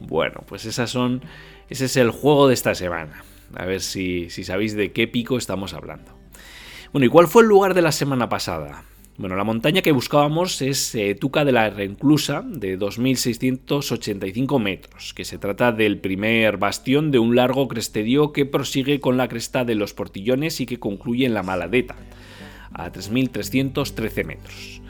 Bueno, 0.00 0.44
pues 0.46 0.64
esas 0.64 0.90
son, 0.90 1.22
ese 1.68 1.86
es 1.86 1.96
el 1.96 2.10
juego 2.10 2.48
de 2.48 2.54
esta 2.54 2.74
semana. 2.74 3.24
A 3.54 3.64
ver 3.64 3.80
si, 3.80 4.30
si 4.30 4.44
sabéis 4.44 4.74
de 4.74 4.92
qué 4.92 5.08
pico 5.08 5.36
estamos 5.36 5.74
hablando. 5.74 6.16
Bueno, 6.92 7.06
¿y 7.06 7.08
cuál 7.08 7.26
fue 7.26 7.42
el 7.42 7.48
lugar 7.48 7.74
de 7.74 7.82
la 7.82 7.92
semana 7.92 8.28
pasada? 8.28 8.84
Bueno, 9.18 9.34
la 9.34 9.42
montaña 9.42 9.82
que 9.82 9.90
buscábamos 9.90 10.62
es 10.62 10.94
eh, 10.94 11.16
Tuca 11.16 11.44
de 11.44 11.50
la 11.50 11.68
Reinclusa, 11.70 12.44
de 12.46 12.78
2.685 12.78 14.60
metros, 14.62 15.12
que 15.12 15.24
se 15.24 15.38
trata 15.38 15.72
del 15.72 15.98
primer 15.98 16.56
bastión 16.56 17.10
de 17.10 17.18
un 17.18 17.34
largo 17.34 17.66
cresterío 17.66 18.32
que 18.32 18.46
prosigue 18.46 19.00
con 19.00 19.16
la 19.16 19.26
cresta 19.26 19.64
de 19.64 19.74
los 19.74 19.92
Portillones 19.92 20.60
y 20.60 20.66
que 20.66 20.78
concluye 20.78 21.26
en 21.26 21.34
la 21.34 21.42
Maladeta, 21.42 21.96
a 22.72 22.92
3.313 22.92 24.24
metros. 24.24 24.80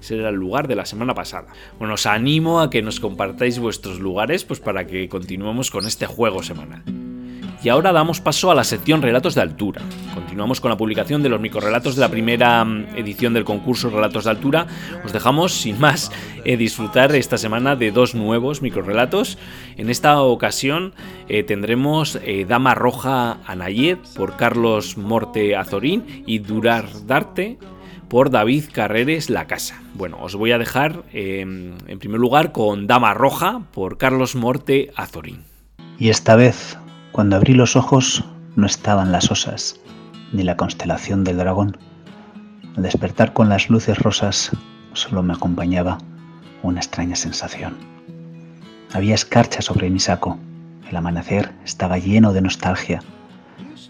Ese 0.00 0.16
era 0.18 0.30
el 0.30 0.34
lugar 0.34 0.66
de 0.66 0.74
la 0.74 0.84
semana 0.84 1.14
pasada. 1.14 1.46
Bueno, 1.78 1.94
os 1.94 2.06
animo 2.06 2.60
a 2.60 2.70
que 2.70 2.82
nos 2.82 2.98
compartáis 2.98 3.60
vuestros 3.60 4.00
lugares 4.00 4.44
pues 4.44 4.58
para 4.58 4.88
que 4.88 5.08
continuemos 5.08 5.70
con 5.70 5.86
este 5.86 6.06
juego 6.06 6.42
semanal. 6.42 6.82
Y 7.66 7.68
ahora 7.68 7.90
damos 7.90 8.20
paso 8.20 8.52
a 8.52 8.54
la 8.54 8.62
sección 8.62 9.02
Relatos 9.02 9.34
de 9.34 9.40
Altura. 9.40 9.82
Continuamos 10.14 10.60
con 10.60 10.70
la 10.70 10.76
publicación 10.76 11.24
de 11.24 11.28
los 11.28 11.40
microrelatos 11.40 11.96
de 11.96 12.00
la 12.00 12.08
primera 12.08 12.64
mm, 12.64 12.94
edición 12.94 13.34
del 13.34 13.42
concurso 13.42 13.90
Relatos 13.90 14.22
de 14.22 14.30
Altura. 14.30 14.68
Os 15.04 15.12
dejamos, 15.12 15.52
sin 15.52 15.80
más, 15.80 16.12
eh, 16.44 16.56
disfrutar 16.56 17.12
esta 17.16 17.38
semana 17.38 17.74
de 17.74 17.90
dos 17.90 18.14
nuevos 18.14 18.62
microrelatos. 18.62 19.36
En 19.76 19.90
esta 19.90 20.22
ocasión 20.22 20.94
eh, 21.28 21.42
tendremos 21.42 22.20
eh, 22.22 22.46
Dama 22.48 22.76
Roja 22.76 23.38
Anayet 23.48 23.98
por 24.14 24.36
Carlos 24.36 24.96
Morte 24.96 25.56
Azorín 25.56 26.22
y 26.24 26.38
Durar 26.38 26.86
Darte 27.04 27.58
por 28.08 28.30
David 28.30 28.66
Carreres 28.72 29.28
La 29.28 29.48
Casa. 29.48 29.82
Bueno, 29.94 30.18
os 30.20 30.36
voy 30.36 30.52
a 30.52 30.58
dejar 30.58 31.02
em, 31.12 31.72
en 31.88 31.98
primer 31.98 32.20
lugar 32.20 32.52
con 32.52 32.86
Dama 32.86 33.12
Roja 33.12 33.62
por 33.72 33.98
Carlos 33.98 34.36
Morte 34.36 34.92
Azorín. 34.94 35.42
Y 35.98 36.10
esta 36.10 36.36
vez, 36.36 36.78
cuando 37.16 37.36
abrí 37.36 37.54
los 37.54 37.76
ojos, 37.76 38.24
no 38.56 38.66
estaban 38.66 39.10
las 39.10 39.30
osas, 39.30 39.80
ni 40.34 40.42
la 40.42 40.58
constelación 40.58 41.24
del 41.24 41.38
dragón. 41.38 41.78
Al 42.76 42.82
despertar 42.82 43.32
con 43.32 43.48
las 43.48 43.70
luces 43.70 43.98
rosas, 43.98 44.50
solo 44.92 45.22
me 45.22 45.32
acompañaba 45.32 45.96
una 46.62 46.80
extraña 46.80 47.16
sensación. 47.16 47.74
Había 48.92 49.14
escarcha 49.14 49.62
sobre 49.62 49.88
mi 49.88 49.98
saco. 49.98 50.36
El 50.90 50.94
amanecer 50.94 51.54
estaba 51.64 51.96
lleno 51.96 52.34
de 52.34 52.42
nostalgia. 52.42 53.02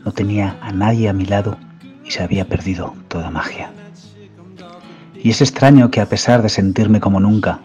No 0.05 0.13
tenía 0.13 0.57
a 0.63 0.71
nadie 0.71 1.09
a 1.09 1.13
mi 1.13 1.25
lado 1.25 1.59
y 2.05 2.13
se 2.13 2.23
había 2.23 2.45
perdido 2.45 2.95
toda 3.09 3.33
magia. 3.33 3.73
Y 5.17 5.31
es 5.31 5.41
extraño 5.41 5.91
que 5.91 6.01
a 6.01 6.07
pesar 6.07 6.43
de 6.43 6.49
sentirme 6.49 7.01
como 7.01 7.19
nunca, 7.19 7.59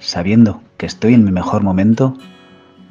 sabiendo 0.00 0.60
que 0.76 0.84
estoy 0.84 1.14
en 1.14 1.24
mi 1.24 1.32
mejor 1.32 1.62
momento, 1.62 2.14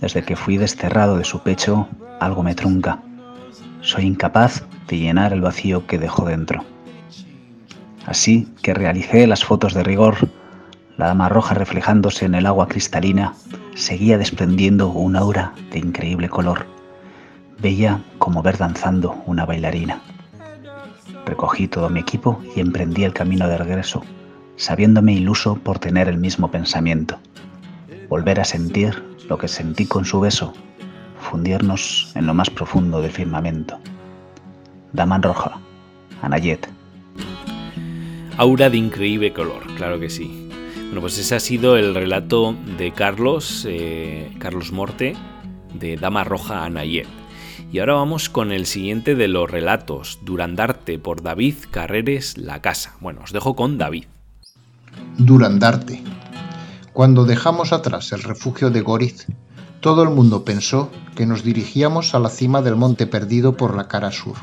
desde 0.02 0.24
que 0.24 0.36
fui 0.36 0.58
desterrado 0.58 1.18
de 1.18 1.24
su 1.24 1.40
pecho, 1.40 1.88
algo 2.20 2.44
me 2.44 2.56
trunca. 2.56 3.00
Soy 3.82 4.06
incapaz 4.06 4.64
de 4.88 4.98
llenar 4.98 5.34
el 5.34 5.42
vacío 5.42 5.88
que 5.88 5.98
dejó 5.98 6.26
dentro. 6.26 6.64
Así 8.06 8.48
que 8.62 8.74
realicé 8.74 9.28
las 9.28 9.44
fotos 9.44 9.74
de 9.74 9.84
rigor. 9.84 10.30
La 10.98 11.08
dama 11.08 11.30
roja 11.30 11.54
reflejándose 11.54 12.26
en 12.26 12.36
el 12.36 12.46
agua 12.46 12.68
cristalina 12.68 13.34
seguía 13.76 14.18
desprendiendo 14.18 14.90
un 14.90 15.16
aura 15.16 15.54
de 15.72 15.80
increíble 15.80 16.30
color. 16.30 16.66
Bella 17.60 18.00
como 18.18 18.42
ver 18.42 18.58
danzando 18.58 19.22
una 19.26 19.46
bailarina. 19.46 20.02
Recogí 21.26 21.68
todo 21.68 21.90
mi 21.90 22.00
equipo 22.00 22.42
y 22.56 22.62
emprendí 22.62 23.04
el 23.04 23.14
camino 23.14 23.48
de 23.48 23.58
regreso, 23.58 24.04
sabiéndome 24.56 25.14
iluso 25.14 25.56
por 25.56 25.78
tener 25.78 26.08
el 26.08 26.18
mismo 26.18 26.50
pensamiento. 26.50 27.20
Volver 28.10 28.40
a 28.40 28.46
sentir 28.46 29.04
lo 29.28 29.38
que 29.38 29.48
sentí 29.48 29.86
con 29.86 30.06
su 30.06 30.20
beso, 30.20 30.54
fundirnos 31.20 32.12
en 32.16 32.28
lo 32.28 32.34
más 32.34 32.50
profundo 32.50 33.02
del 33.02 33.12
firmamento. 33.12 33.80
Daman 34.94 35.24
Roja, 35.24 35.60
Anayet. 36.22 36.68
Aura 38.38 38.70
de 38.70 38.78
increíble 38.78 39.34
color, 39.34 39.66
claro 39.76 40.00
que 40.00 40.10
sí. 40.10 40.50
Bueno, 40.86 41.02
pues 41.02 41.18
ese 41.18 41.36
ha 41.36 41.40
sido 41.40 41.76
el 41.76 41.94
relato 41.94 42.56
de 42.78 42.94
Carlos, 42.94 43.66
eh, 43.68 44.32
Carlos 44.40 44.72
Morte, 44.72 45.16
de 45.74 45.98
Dama 45.98 46.24
Roja 46.24 46.64
Anayet. 46.64 47.08
Y 47.72 47.80
ahora 47.80 47.96
vamos 47.96 48.30
con 48.30 48.54
el 48.54 48.66
siguiente 48.66 49.16
de 49.16 49.28
los 49.28 49.52
relatos, 49.52 50.20
Durandarte, 50.24 50.98
por 51.00 51.22
David 51.22 51.56
Carreres 51.70 52.38
La 52.38 52.62
Casa. 52.62 52.96
Bueno, 53.02 53.22
os 53.24 53.34
dejo 53.34 53.56
con 53.56 53.78
David. 53.78 54.06
Durandarte. 55.18 56.02
Cuando 56.98 57.26
dejamos 57.26 57.74
atrás 57.74 58.12
el 58.12 58.24
refugio 58.24 58.72
de 58.72 58.82
Goriz, 58.82 59.28
todo 59.82 60.02
el 60.02 60.10
mundo 60.10 60.44
pensó 60.44 60.90
que 61.16 61.28
nos 61.28 61.44
dirigíamos 61.44 62.16
a 62.16 62.20
la 62.20 62.32
cima 62.32 62.64
del 62.64 62.76
monte 62.76 63.06
perdido 63.06 63.56
por 63.56 63.76
la 63.76 63.88
cara 63.88 64.12
sur. 64.12 64.34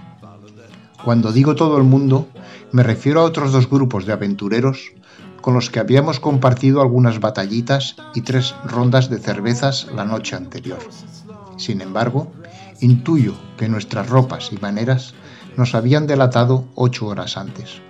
Cuando 1.05 1.33
digo 1.33 1.57
todo 1.57 1.77
el 1.79 1.83
mundo, 1.83 2.29
me 2.71 2.85
refiero 2.85 3.23
a 3.23 3.25
otros 3.25 3.51
dos 3.51 3.69
grupos 3.69 4.07
de 4.07 4.13
aventureros 4.13 4.93
con 5.41 5.55
los 5.55 5.69
que 5.69 5.81
habíamos 5.81 6.21
compartido 6.21 6.81
algunas 6.81 7.19
batallitas 7.19 7.97
y 8.15 8.21
tres 8.21 8.55
rondas 8.65 9.11
de 9.11 9.19
cervezas 9.19 9.89
la 9.93 10.05
noche 10.05 10.37
anterior. 10.37 10.79
Sin 11.57 11.81
embargo, 11.81 12.31
Intuyo 12.81 13.35
que 13.57 13.69
nuestras 13.69 14.09
ropas 14.09 14.53
y 14.53 14.59
maneras 14.59 15.15
nos 15.57 15.75
habían 15.75 16.07
delatado 16.07 16.67
ocho 16.77 17.09
horas 17.09 17.37
antes. 17.37 17.83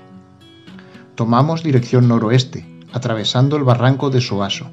Tomamos 1.17 1.63
dirección 1.63 2.09
noroeste, 2.09 2.74
atravesando 2.95 3.57
el 3.57 3.65
barranco 3.65 4.09
de 4.09 4.21
Soaso, 4.21 4.71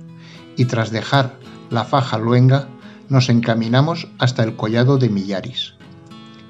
y 0.56 0.66
tras 0.66 0.92
dejar 0.92 1.40
la 1.70 1.84
faja 1.84 2.18
luenga, 2.18 2.68
nos 3.10 3.30
encaminamos 3.30 4.08
hasta 4.20 4.44
el 4.44 4.56
collado 4.56 4.98
de 4.98 5.10
Millaris. 5.10 5.74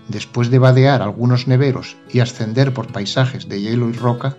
Después 0.09 0.51
de 0.51 0.59
vadear 0.59 1.01
algunos 1.01 1.47
neveros 1.47 1.95
y 2.11 2.19
ascender 2.19 2.73
por 2.73 2.91
paisajes 2.91 3.47
de 3.47 3.61
hielo 3.61 3.89
y 3.89 3.93
roca, 3.93 4.35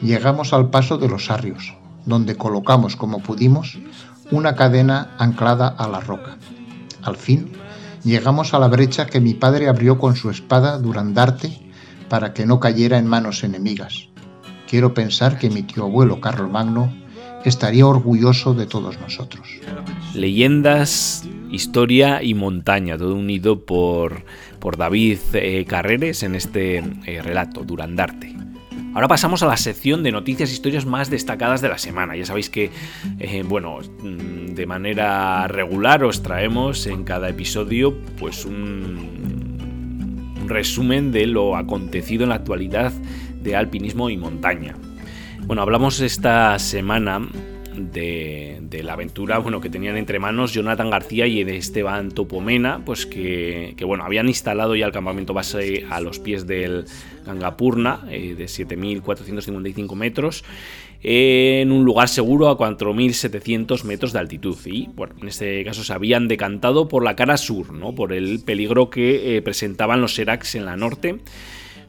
llegamos 0.00 0.52
al 0.52 0.70
paso 0.70 0.96
de 0.96 1.08
los 1.08 1.30
Arrios, 1.30 1.74
donde 2.06 2.36
colocamos 2.36 2.96
como 2.96 3.22
pudimos 3.22 3.78
una 4.30 4.54
cadena 4.54 5.14
anclada 5.18 5.68
a 5.68 5.86
la 5.86 6.00
roca. 6.00 6.38
Al 7.02 7.16
fin, 7.16 7.52
llegamos 8.04 8.54
a 8.54 8.58
la 8.58 8.68
brecha 8.68 9.06
que 9.06 9.20
mi 9.20 9.34
padre 9.34 9.68
abrió 9.68 9.98
con 9.98 10.16
su 10.16 10.30
espada 10.30 10.78
Durandarte 10.78 11.70
para 12.08 12.32
que 12.32 12.46
no 12.46 12.58
cayera 12.58 12.98
en 12.98 13.06
manos 13.06 13.44
enemigas. 13.44 14.09
Quiero 14.70 14.94
pensar 14.94 15.36
que 15.36 15.50
mi 15.50 15.64
tío 15.64 15.82
abuelo 15.82 16.20
Magno 16.48 16.94
estaría 17.44 17.84
orgulloso 17.84 18.54
de 18.54 18.66
todos 18.66 19.00
nosotros. 19.00 19.48
Leyendas, 20.14 21.28
historia 21.50 22.22
y 22.22 22.34
montaña, 22.34 22.96
todo 22.96 23.16
unido 23.16 23.64
por, 23.64 24.24
por 24.60 24.76
David 24.76 25.18
eh, 25.32 25.64
Carreres 25.66 26.22
en 26.22 26.36
este 26.36 26.84
eh, 27.04 27.20
relato, 27.20 27.64
Durandarte. 27.64 28.36
Ahora 28.94 29.08
pasamos 29.08 29.42
a 29.42 29.46
la 29.46 29.56
sección 29.56 30.04
de 30.04 30.12
noticias 30.12 30.50
e 30.50 30.52
historias 30.52 30.86
más 30.86 31.10
destacadas 31.10 31.60
de 31.60 31.68
la 31.68 31.78
semana. 31.78 32.14
Ya 32.14 32.24
sabéis 32.24 32.48
que, 32.48 32.70
eh, 33.18 33.42
bueno, 33.44 33.78
mm, 33.80 34.54
de 34.54 34.66
manera 34.66 35.48
regular 35.48 36.04
os 36.04 36.22
traemos 36.22 36.86
en 36.86 37.02
cada 37.02 37.28
episodio 37.28 37.98
pues 38.20 38.44
un 38.44 39.18
resumen 40.46 41.10
de 41.10 41.26
lo 41.26 41.56
acontecido 41.56 42.22
en 42.22 42.28
la 42.28 42.36
actualidad 42.36 42.92
de 43.40 43.56
alpinismo 43.56 44.10
y 44.10 44.16
montaña. 44.16 44.76
Bueno, 45.46 45.62
hablamos 45.62 46.00
esta 46.00 46.58
semana 46.58 47.28
de, 47.74 48.82
la 48.82 48.94
aventura 48.94 49.38
bueno, 49.38 49.60
que 49.60 49.70
tenían 49.70 49.96
entre 49.96 50.18
manos 50.18 50.52
Jonathan 50.52 50.90
García 50.90 51.26
y 51.26 51.40
Esteban 51.40 52.10
Topomena, 52.10 52.82
pues 52.84 53.06
que, 53.06 53.74
bueno, 53.84 54.04
habían 54.04 54.28
instalado 54.28 54.74
ya 54.74 54.86
el 54.86 54.92
campamento 54.92 55.34
base 55.34 55.84
a 55.90 56.00
los 56.00 56.18
pies 56.18 56.46
del 56.46 56.84
Gangapurna, 57.24 58.04
eh, 58.10 58.34
de 58.36 58.44
7.455 58.44 59.94
metros, 59.94 60.44
en 61.02 61.72
un 61.72 61.84
lugar 61.84 62.08
seguro 62.08 62.48
a 62.48 62.58
4.700 62.58 63.84
metros 63.84 64.12
de 64.12 64.18
altitud. 64.18 64.56
Y 64.66 64.88
bueno, 64.94 65.14
en 65.20 65.28
este 65.28 65.64
caso 65.64 65.82
se 65.84 65.92
habían 65.92 66.28
decantado 66.28 66.88
por 66.88 67.02
la 67.04 67.16
cara 67.16 67.36
sur, 67.36 67.72
¿no? 67.72 67.94
por 67.94 68.12
el 68.12 68.40
peligro 68.40 68.90
que 68.90 69.36
eh, 69.36 69.42
presentaban 69.42 70.00
los 70.00 70.14
Seracs 70.14 70.54
en 70.54 70.66
la 70.66 70.76
norte 70.76 71.20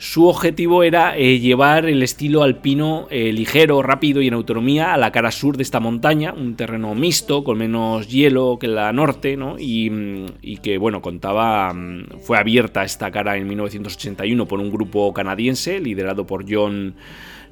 su 0.01 0.27
objetivo 0.27 0.81
era 0.81 1.15
eh, 1.15 1.37
llevar 1.37 1.85
el 1.85 2.01
estilo 2.01 2.41
alpino 2.41 3.05
eh, 3.11 3.31
ligero, 3.31 3.83
rápido 3.83 4.19
y 4.19 4.27
en 4.27 4.33
autonomía 4.33 4.95
a 4.95 4.97
la 4.97 5.11
cara 5.11 5.29
sur 5.29 5.57
de 5.57 5.61
esta 5.61 5.79
montaña, 5.79 6.33
un 6.33 6.55
terreno 6.55 6.95
mixto, 6.95 7.43
con 7.43 7.59
menos 7.59 8.07
hielo 8.07 8.57
que 8.59 8.67
la 8.67 8.91
norte, 8.93 9.37
¿no? 9.37 9.59
y, 9.59 9.91
mm, 9.91 10.25
que, 10.63 10.79
bueno, 10.79 11.03
contaba, 11.03 11.71
mm, 11.71 12.19
fue 12.23 12.39
abierta 12.39 12.83
esta 12.83 13.11
cara 13.11 13.37
en 13.37 13.47
1981 13.47 14.47
por 14.47 14.59
un 14.59 14.71
grupo 14.71 15.13
canadiense 15.13 15.79
liderado 15.79 16.25
por 16.25 16.51
John 16.51 16.95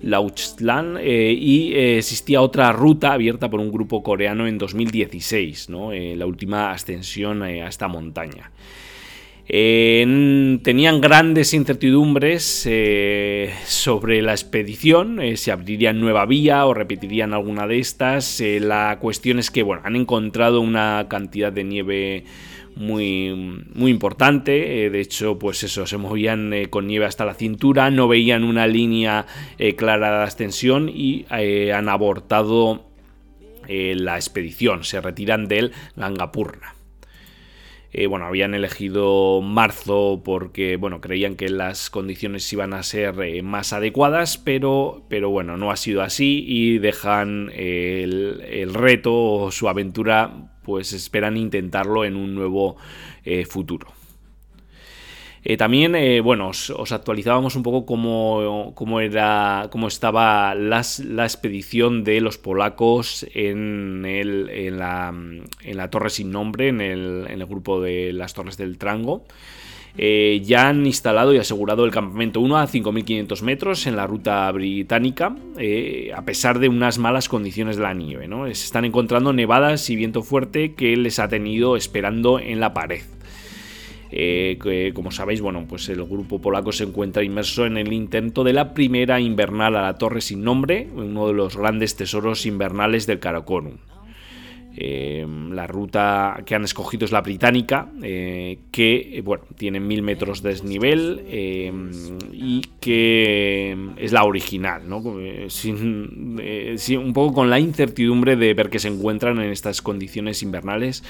Lauchland 0.02 0.98
eh, 1.02 1.32
y 1.32 1.76
existía 1.76 2.42
otra 2.42 2.72
ruta 2.72 3.14
abierta 3.14 3.52
por 3.52 3.60
un 3.60 3.72
grupo 3.72 4.02
coreano 4.02 4.48
en 4.48 4.58
2016, 4.58 5.70
¿no? 5.70 5.92
la 5.94 6.26
última 6.26 6.72
ascensión 6.72 7.44
a 7.44 7.68
esta 7.68 7.88
montaña 7.88 8.50
tenían 9.52 11.02
grandes 11.02 11.56
incertidumbres 11.56 12.68
eh, 12.70 13.52
sobre 13.66 14.22
la 14.22 14.34
expedición, 14.34 15.20
eh, 15.20 15.38
si 15.38 15.50
abrirían 15.50 16.00
nueva 16.00 16.28
vía 16.28 16.68
o 16.68 16.76
repetirían 16.76 17.34
alguna 17.34 17.66
de 17.66 17.80
estas. 17.80 18.42
Eh, 18.42 18.60
la 18.60 19.00
cuestión 19.02 19.40
es 19.40 19.50
que 19.50 19.64
bueno, 19.64 19.82
han 19.86 19.96
encontrado 19.96 20.62
una 20.62 21.08
cantidad 21.10 21.52
de 21.52 21.64
nieve 21.64 22.26
muy, 22.76 23.64
muy 23.74 23.90
importante. 23.90 24.90
de 24.92 25.02
hecho, 25.02 25.40
pues 25.40 25.64
eso, 25.64 25.88
se 25.88 25.98
movían 25.98 26.54
con 26.70 26.86
nieve 26.86 27.06
hasta 27.06 27.26
la 27.26 27.34
cintura, 27.34 27.90
no 27.90 28.08
veían 28.08 28.44
una 28.44 28.68
línea 28.68 29.26
clara 29.76 30.20
de 30.20 30.24
ascensión 30.24 30.90
y 30.90 31.26
han 31.30 31.90
abortado 31.90 32.86
la 33.68 34.16
expedición. 34.16 34.84
Se 34.86 35.02
retiran 35.02 35.48
del 35.48 35.74
Gangapurna. 35.98 36.79
Eh, 37.92 38.06
bueno, 38.06 38.26
habían 38.26 38.54
elegido 38.54 39.42
marzo 39.42 40.22
porque, 40.24 40.76
bueno, 40.76 41.02
creían 41.02 41.36
que 41.36 41.50
las 41.50 41.90
condiciones 41.90 42.52
iban 42.54 42.74
a 42.74 42.84
ser 42.84 43.20
eh, 43.22 43.42
más 43.42 43.74
adecuadas, 43.74 44.38
pero, 44.38 45.06
pero 45.10 45.32
bueno, 45.32 45.58
no 45.58 45.72
ha 45.72 45.76
sido 45.76 46.04
así 46.04 46.44
y 46.48 46.78
dejan 46.78 47.52
el, 47.56 48.42
el 48.48 48.74
reto 48.76 49.14
o 49.16 49.52
su 49.52 49.70
aventura, 49.70 50.52
pues 50.64 50.94
esperan 50.94 51.36
intentarlo 51.36 52.06
en 52.06 52.16
un 52.16 52.36
nuevo 52.36 52.78
eh, 53.26 53.46
futuro. 53.46 53.88
Eh, 55.44 55.58
también, 55.58 55.96
eh, 55.96 56.20
bueno, 56.22 56.50
os, 56.50 56.92
actualizábamos 56.92 57.56
un 57.56 57.64
poco 57.64 57.86
cómo, 57.86 59.00
era, 59.00 59.68
cómo 59.72 59.88
estaba 59.88 60.54
la 60.54 60.80
expedición 61.24 62.04
de 62.04 62.22
los 62.22 62.38
polacos 62.38 63.26
en, 63.34 64.02
la, 64.78 65.90
Torre 65.90 66.10
sin 66.10 66.32
nombre, 66.32 66.68
en 66.68 66.82
el, 66.82 67.46
grupo 67.46 67.82
de 67.82 68.12
las 68.12 68.34
Torres 68.34 68.58
del 68.58 68.78
Trango. 68.78 69.24
eh, 69.98 70.42
ya 70.46 70.68
han 70.70 70.86
instalado 70.86 71.34
y 71.34 71.38
asegurado 71.38 71.84
el 71.86 71.92
campamento 71.92 72.42
1 72.42 72.58
a 72.58 72.68
5.500 72.68 73.42
metros 73.42 73.88
en 73.88 73.96
la 73.96 74.08
ruta 74.08 74.52
británica, 74.52 75.36
a 76.16 76.22
pesar 76.24 76.60
de 76.60 76.68
unas 76.70 76.98
malas 77.00 77.30
condiciones 77.30 77.78
de 77.78 77.84
la 77.84 77.94
nieve. 77.94 78.28
¿no? 78.28 78.46
Se 78.46 78.52
están 78.52 78.84
encontrando 78.84 79.32
nevadas 79.32 79.90
y 79.90 79.96
viento 79.96 80.22
fuerte 80.22 80.74
que 80.74 80.98
les 80.98 81.18
ha 81.18 81.30
tenido 81.30 81.78
esperando 81.78 82.40
en 82.40 82.60
la 82.60 82.74
pared. 82.74 83.02
Eh, 84.12 84.92
como 84.94 85.12
sabéis, 85.12 85.42
bueno, 85.42 85.66
pues 85.68 85.88
el 85.90 86.04
grupo 86.04 86.42
polaco 86.42 86.72
se 86.72 86.84
encuentra 86.84 87.24
inmerso 87.24 87.66
en 87.66 87.78
el 87.78 87.94
intento 87.94 88.44
de 88.44 88.54
la 88.54 88.74
primera 88.74 89.20
invernal 89.20 89.76
a 89.76 89.84
la 89.84 89.98
torre 89.98 90.22
sin 90.22 90.44
nombre, 90.44 90.90
uno 90.94 91.28
de 91.28 91.34
los 91.34 91.56
grandes 91.56 91.96
tesoros 91.96 92.46
invernales 92.46 93.06
del 93.06 93.20
Karakorum. 93.20 93.78
Eh, 94.76 95.26
la 95.52 95.68
ruta 95.68 96.42
que 96.46 96.56
han 96.56 96.64
escogido 96.64 97.06
es 97.06 97.12
la 97.12 97.22
británica, 97.22 97.90
eh, 98.04 98.60
que 98.72 99.18
eh, 99.18 99.22
bueno, 99.22 99.44
tiene 99.58 99.80
mil 99.80 100.04
metros 100.04 100.44
de 100.44 100.50
desnivel 100.50 101.26
y 102.32 102.62
que 102.80 103.76
es 103.98 104.12
la 104.12 104.24
original, 104.24 104.88
¿no? 104.88 105.00
un 105.00 107.12
poco 107.14 107.34
con 107.34 107.50
la 107.50 107.60
incertidumbre 107.60 108.36
de 108.36 108.54
ver 108.54 108.70
que 108.70 108.80
se 108.80 108.88
encuentran 108.88 109.40
en 109.40 109.52
estas 109.52 109.82
condiciones 109.82 110.44
invernales 110.44 111.04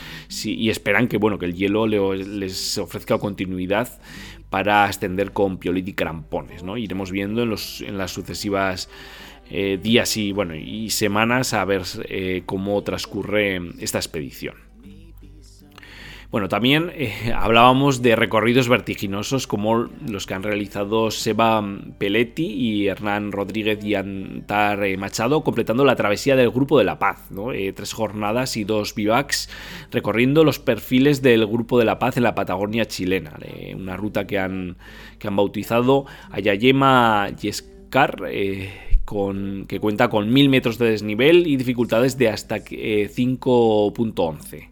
y 0.43 0.69
esperan 0.69 1.08
que, 1.08 1.17
bueno, 1.17 1.38
que 1.38 1.45
el 1.45 1.54
hielo 1.54 1.88
les 1.88 2.78
ofrezca 2.78 3.17
continuidad 3.17 4.00
para 4.50 4.86
ascender 4.86 5.32
con 5.32 5.58
piolit 5.58 5.88
y 5.88 5.93
crampones. 5.93 6.63
¿no? 6.63 6.78
Iremos 6.78 7.12
viendo 7.12 7.43
en, 7.43 7.50
los, 7.50 7.82
en 7.82 7.98
las 7.98 8.12
sucesivas 8.12 8.89
eh, 9.51 9.79
días 9.81 10.15
y, 10.17 10.31
bueno, 10.31 10.55
y 10.55 10.91
semanas 10.91 11.53
a 11.53 11.65
ver 11.65 11.83
eh, 12.07 12.43
cómo 12.45 12.81
transcurre 12.83 13.59
esta 13.79 13.97
expedición. 13.97 14.55
Bueno, 16.29 16.47
también 16.47 16.91
eh, 16.93 17.33
hablábamos 17.35 18.03
de 18.03 18.15
recorridos 18.15 18.69
vertiginosos 18.69 19.47
como 19.47 19.89
los 20.07 20.27
que 20.27 20.35
han 20.35 20.43
realizado 20.43 21.09
Seba 21.09 21.63
Peletti 21.97 22.45
y 22.45 22.88
Hernán 22.88 23.31
Rodríguez 23.31 23.83
y 23.83 23.95
Antar 23.95 24.85
Machado, 24.99 25.43
completando 25.43 25.83
la 25.83 25.95
travesía 25.95 26.35
del 26.35 26.51
Grupo 26.51 26.77
de 26.77 26.85
la 26.85 26.99
Paz. 26.99 27.29
tres 27.75 27.93
jornadas 27.93 28.55
y 28.55 28.65
dos 28.65 28.93
bivacs 28.93 29.49
recorriendo 29.89 30.43
los 30.43 30.59
perfiles 30.59 31.23
del 31.23 31.47
Grupo 31.47 31.79
de 31.79 31.85
la 31.85 31.97
Paz 31.97 32.17
en 32.17 32.23
la 32.23 32.35
Patagonia 32.35 32.85
chilena. 32.85 33.39
una 33.75 33.97
ruta 33.97 34.27
que 34.27 34.38
han, 34.38 34.77
que 35.17 35.27
han 35.27 35.35
bautizado 35.35 36.05
Ayayema 36.29 37.29
Yescar 37.29 38.29
que 39.67 39.80
cuenta 39.80 40.10
con 40.10 40.32
1000 40.32 40.50
metros 40.50 40.78
de 40.78 40.91
desnivel 40.91 41.48
y 41.48 41.58
dificultades 41.58 42.17
de 42.17 42.30
hasta 42.30 42.58
5.11. 42.58 44.69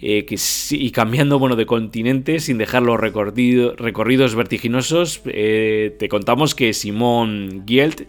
Eh, 0.00 0.02
eh, 0.02 0.36
y 0.72 0.90
cambiando 0.90 1.38
bueno, 1.38 1.56
de 1.56 1.66
continente 1.66 2.40
sin 2.40 2.58
dejar 2.58 2.82
los 2.82 3.00
recorridos 3.00 4.34
vertiginosos, 4.34 5.22
eh, 5.26 5.96
te 5.98 6.08
contamos 6.08 6.54
que 6.54 6.74
Simón 6.74 7.64
Gielt 7.66 8.02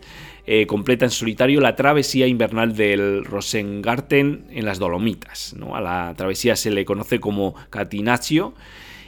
completa 0.67 1.06
en 1.06 1.12
solitario 1.12 1.60
la 1.60 1.75
travesía 1.75 2.28
invernal 2.28 2.75
del 2.75 3.25
Rosengarten 3.25 4.45
en 4.51 4.65
las 4.65 4.78
Dolomitas. 4.78 5.56
A 5.73 5.82
la 5.82 6.13
travesía 6.15 6.56
se 6.56 6.69
le 6.69 6.86
conoce 6.86 7.19
como 7.19 7.56
Catinaccio 7.71 8.54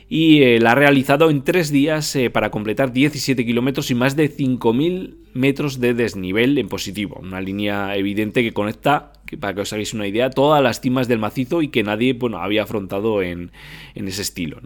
y 0.09 0.41
eh, 0.41 0.59
la 0.59 0.71
ha 0.71 0.75
realizado 0.75 1.29
en 1.29 1.43
tres 1.43 1.69
días 1.69 2.15
eh, 2.15 2.29
para 2.29 2.49
completar 2.49 2.93
17 2.93 3.45
kilómetros 3.45 3.91
y 3.91 3.95
más 3.95 4.15
de 4.15 4.33
5.000 4.33 5.15
metros 5.33 5.81
de 5.81 5.93
desnivel 5.93 6.57
en 6.57 6.69
positivo. 6.69 7.19
Una 7.21 7.41
línea 7.41 7.93
evidente 7.97 8.41
que 8.41 8.53
conecta, 8.53 9.11
para 9.41 9.53
que 9.53 9.61
os 9.61 9.73
hagáis 9.73 9.93
una 9.93 10.07
idea, 10.07 10.29
todas 10.29 10.63
las 10.63 10.79
cimas 10.79 11.09
del 11.09 11.19
macizo 11.19 11.61
y 11.61 11.67
que 11.67 11.83
nadie 11.83 12.13
bueno, 12.13 12.37
había 12.37 12.63
afrontado 12.63 13.21
en, 13.21 13.51
ese 13.95 14.21
estilo. 14.21 14.61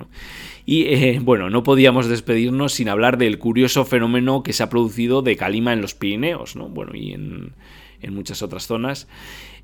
Y 0.68 0.84
eh, 0.84 1.20
bueno, 1.20 1.50
no 1.50 1.64
podíamos 1.64 2.08
despedirnos 2.08 2.74
sin 2.74 2.88
hablar 2.88 3.18
del 3.18 3.40
curioso 3.40 3.84
fenómeno 3.84 4.44
que 4.44 4.54
se 4.54 4.62
ha 4.62 4.70
producido 4.70 5.24
de 5.24 5.38
calima 5.38 5.74
en 5.74 5.82
los 5.82 5.96
Pirineos, 5.96 6.56
¿no? 6.56 6.70
bueno, 6.70 6.92
y 6.94 7.14
en, 7.14 7.54
en 8.00 8.14
muchas 8.14 8.44
otras 8.44 8.68
zonas. 8.68 9.08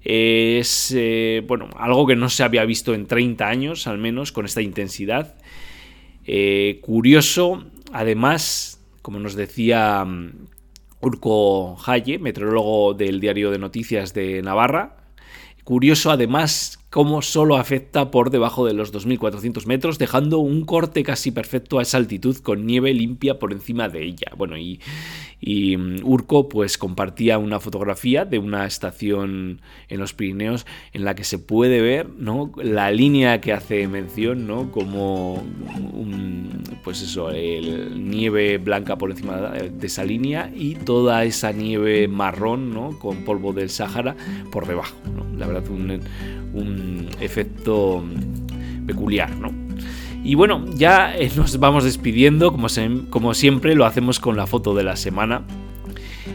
Es 0.03 0.95
bueno, 1.47 1.69
algo 1.75 2.07
que 2.07 2.15
no 2.15 2.29
se 2.29 2.43
había 2.43 2.65
visto 2.65 2.95
en 2.95 3.05
30 3.07 3.47
años, 3.47 3.87
al 3.87 3.97
menos, 3.97 4.31
con 4.31 4.45
esta 4.45 4.61
intensidad. 4.61 5.35
Eh, 6.29 6.81
curioso, 6.83 7.63
además, 7.93 8.81
como 9.01 9.17
nos 9.19 9.35
decía 9.35 10.03
mm, 10.03 10.47
Urco 11.01 11.77
Haye, 11.85 12.19
meteorólogo 12.19 12.93
del 12.93 13.21
diario 13.21 13.49
de 13.49 13.59
noticias 13.59 14.13
de 14.13 14.41
Navarra, 14.41 14.97
curioso 15.63 16.11
además 16.11 16.79
cómo 16.89 17.21
solo 17.21 17.57
afecta 17.57 18.11
por 18.11 18.29
debajo 18.29 18.65
de 18.65 18.73
los 18.73 18.93
2.400 18.93 19.65
metros, 19.65 19.97
dejando 19.97 20.39
un 20.39 20.63
corte 20.63 21.03
casi 21.03 21.31
perfecto 21.31 21.79
a 21.79 21.81
esa 21.81 21.97
altitud 21.97 22.37
con 22.37 22.65
nieve 22.65 22.93
limpia 22.93 23.39
por 23.39 23.51
encima 23.51 23.89
de 23.89 24.05
ella. 24.05 24.31
Bueno, 24.37 24.55
y, 24.57 24.79
mm, 25.77 26.05
Urco 26.05 26.47
pues 26.47 26.77
compartía 26.77 27.37
una 27.39 27.59
fotografía 27.59 28.23
de 28.23 28.39
una 28.39 28.65
estación 28.65 29.61
en 29.89 29.99
los 29.99 30.13
Pirineos 30.13 30.65
en 30.93 31.03
la 31.03 31.13
que 31.13 31.25
se 31.25 31.39
puede 31.39 31.81
ver 31.81 32.09
¿no? 32.09 32.51
la 32.55 32.89
línea 32.91 33.41
que 33.41 33.51
hace 33.51 33.87
mención, 33.87 34.47
¿no? 34.47 34.71
como 34.71 35.35
un, 35.93 36.63
pues 36.83 37.01
eso, 37.01 37.31
el 37.31 38.09
nieve 38.09 38.57
blanca 38.59 38.97
por 38.97 39.11
encima 39.11 39.51
de 39.51 39.87
esa 39.87 40.05
línea 40.05 40.51
y 40.55 40.75
toda 40.75 41.25
esa 41.25 41.51
nieve 41.51 42.07
marrón 42.07 42.73
¿no? 42.73 42.97
con 42.97 43.25
polvo 43.25 43.51
del 43.51 43.69
Sáhara 43.69 44.15
por 44.51 44.67
debajo. 44.67 44.95
La 45.37 45.45
verdad, 45.45 45.69
un 45.69 46.01
efecto 47.19 48.03
peculiar, 48.85 49.35
¿no? 49.35 49.51
Y 50.23 50.35
bueno, 50.35 50.65
ya 50.75 51.15
eh, 51.17 51.31
nos 51.37 51.57
vamos 51.59 51.83
despidiendo, 51.83 52.51
como, 52.51 53.33
siempre 53.33 53.75
lo 53.75 53.85
hacemos 53.85 54.19
con 54.19 54.35
la 54.35 54.47
foto 54.47 54.73
de 54.75 54.83
la 54.83 54.95
semana. 54.95 55.45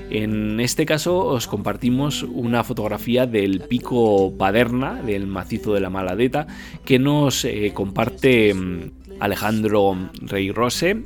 En 0.08 0.60
este 0.60 0.86
caso 0.86 1.18
os 1.18 1.46
compartimos 1.46 2.22
una 2.22 2.64
fotografía 2.64 3.26
del 3.26 3.60
pico 3.60 4.34
Paderna, 4.38 5.02
del 5.02 5.26
macizo 5.26 5.74
de 5.74 5.80
la 5.80 5.90
Maladeta, 5.90 6.46
que 6.84 6.98
nos 6.98 7.44
eh, 7.44 7.72
comparte 7.74 8.54
mm, 8.54 8.90
Alejandro 9.20 10.10
Rey 10.20 10.50
Rose, 10.50 11.02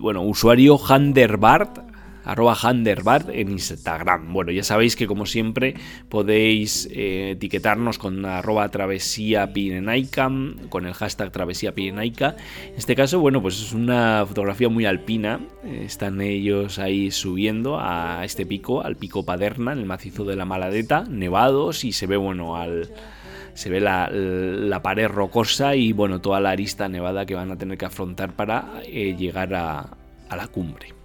bueno, 0.00 0.22
usuario 0.22 0.78
Handerbart, 0.78 1.89
arroba 2.30 2.54
Handerbart 2.54 3.28
en 3.32 3.50
Instagram. 3.50 4.32
Bueno, 4.32 4.52
ya 4.52 4.62
sabéis 4.62 4.94
que 4.94 5.08
como 5.08 5.26
siempre 5.26 5.74
podéis 6.08 6.88
eh, 6.92 7.32
etiquetarnos 7.32 7.98
con 7.98 8.24
arroba 8.24 8.68
travesía 8.68 9.52
pirenaica, 9.52 10.30
con 10.68 10.86
el 10.86 10.94
hashtag 10.94 11.32
travesía 11.32 11.74
pirenaica. 11.74 12.36
En 12.68 12.76
este 12.76 12.94
caso, 12.94 13.18
bueno, 13.18 13.42
pues 13.42 13.60
es 13.60 13.72
una 13.72 14.24
fotografía 14.28 14.68
muy 14.68 14.86
alpina. 14.86 15.40
Están 15.64 16.20
ellos 16.20 16.78
ahí 16.78 17.10
subiendo 17.10 17.80
a 17.80 18.24
este 18.24 18.46
pico, 18.46 18.82
al 18.82 18.94
pico 18.94 19.24
Paderna, 19.24 19.72
en 19.72 19.80
el 19.80 19.86
macizo 19.86 20.24
de 20.24 20.36
la 20.36 20.44
Maladeta, 20.44 21.04
nevados 21.08 21.84
y 21.84 21.90
se 21.90 22.06
ve, 22.06 22.16
bueno, 22.16 22.56
al 22.56 22.92
se 23.54 23.70
ve 23.70 23.80
la, 23.80 24.80
pared 24.84 25.08
rocosa 25.08 25.74
y 25.74 25.92
bueno, 25.92 26.20
toda 26.20 26.38
la 26.38 26.50
arista 26.50 26.88
nevada 26.88 27.26
que 27.26 27.34
van 27.34 27.50
a 27.50 27.58
tener 27.58 27.76
que 27.76 27.86
afrontar 27.86 28.32
para 28.34 28.80
eh, 28.84 29.16
llegar 29.18 29.52
a 29.52 29.96
la 30.30 30.46
cumbre. 30.46 30.99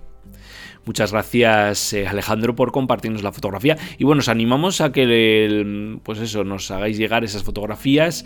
Muchas 0.85 1.11
gracias 1.11 1.93
eh, 1.93 2.07
Alejandro 2.07 2.55
por 2.55 2.71
compartirnos 2.71 3.23
la 3.23 3.31
fotografía. 3.31 3.77
Y 3.97 4.03
bueno, 4.03 4.19
os 4.19 4.29
animamos 4.29 4.81
a 4.81 4.91
que 4.91 5.97
pues 6.03 6.19
eso, 6.19 6.43
nos 6.43 6.69
hagáis 6.69 6.97
llegar 6.97 7.23
esas 7.23 7.43
fotografías 7.43 8.23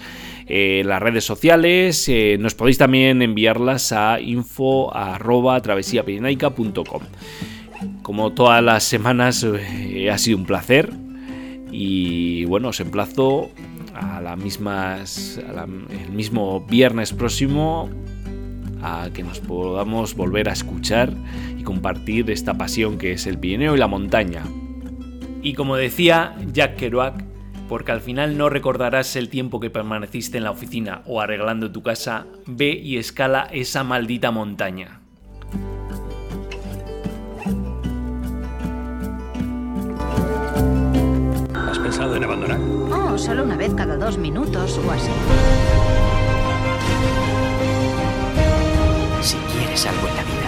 en 0.48 0.88
las 0.88 1.02
redes 1.02 1.24
sociales, 1.24 2.08
eh, 2.10 2.38
nos 2.40 2.56
podéis 2.56 2.78
también 2.78 3.22
enviarlas 3.22 3.94
a 3.94 4.20
info 4.20 4.92
Como 8.02 8.34
todas 8.34 8.62
las 8.62 8.84
semanas 8.84 9.46
eh, 9.46 10.10
ha 10.12 10.18
sido 10.18 10.38
un 10.38 10.46
placer 10.46 10.92
y 11.72 12.44
bueno, 12.46 12.70
os 12.70 12.80
emplazo 12.82 13.52
a 13.94 14.20
la 14.22 14.36
mismas, 14.36 15.40
el 15.90 16.12
mismo 16.12 16.62
viernes 16.62 17.14
próximo 17.14 17.90
a 18.82 19.10
que 19.14 19.24
nos 19.24 19.40
podamos 19.40 20.16
volver 20.16 20.50
a 20.50 20.54
escuchar 20.54 21.14
y 21.60 21.64
compartir 21.64 22.32
esta 22.32 22.54
pasión 22.54 22.98
que 22.98 23.12
es 23.12 23.28
el 23.28 23.38
Pirineo 23.38 23.76
y 23.76 23.80
la 23.80 23.88
montaña. 23.88 24.44
Y 25.42 25.54
como 25.54 25.76
decía 25.76 26.36
Jack 26.54 26.78
Kerouac, 26.78 27.24
porque 27.68 27.92
al 27.92 28.02
final 28.02 28.38
no 28.38 28.50
recordarás 28.50 29.16
el 29.18 29.30
tiempo 29.30 29.60
que 29.60 29.70
permaneciste 29.70 30.38
en 30.38 30.46
la 30.46 30.52
oficina 30.52 31.02
o 31.06 31.22
arreglando 31.22 31.72
tu 31.72 31.84
casa, 31.84 32.26
ve 32.48 32.72
y 32.72 32.98
escala 32.98 33.48
esa 33.52 33.84
maldita 33.84 34.32
montaña. 34.32 35.02
¿Has 41.54 41.78
pensado 41.78 42.16
en 42.16 42.24
abandonar? 42.24 42.60
Oh, 42.60 43.18
solo 43.18 43.44
una 43.44 43.58
vez 43.58 43.74
cada 43.76 43.98
dos 43.98 44.18
minutos 44.18 44.80
o 44.80 44.92
así. 44.92 45.12
Si 49.22 49.38
quieres 49.38 49.86
algo 49.86 50.08
en 50.08 50.16
la 50.16 50.24
vida. 50.24 50.39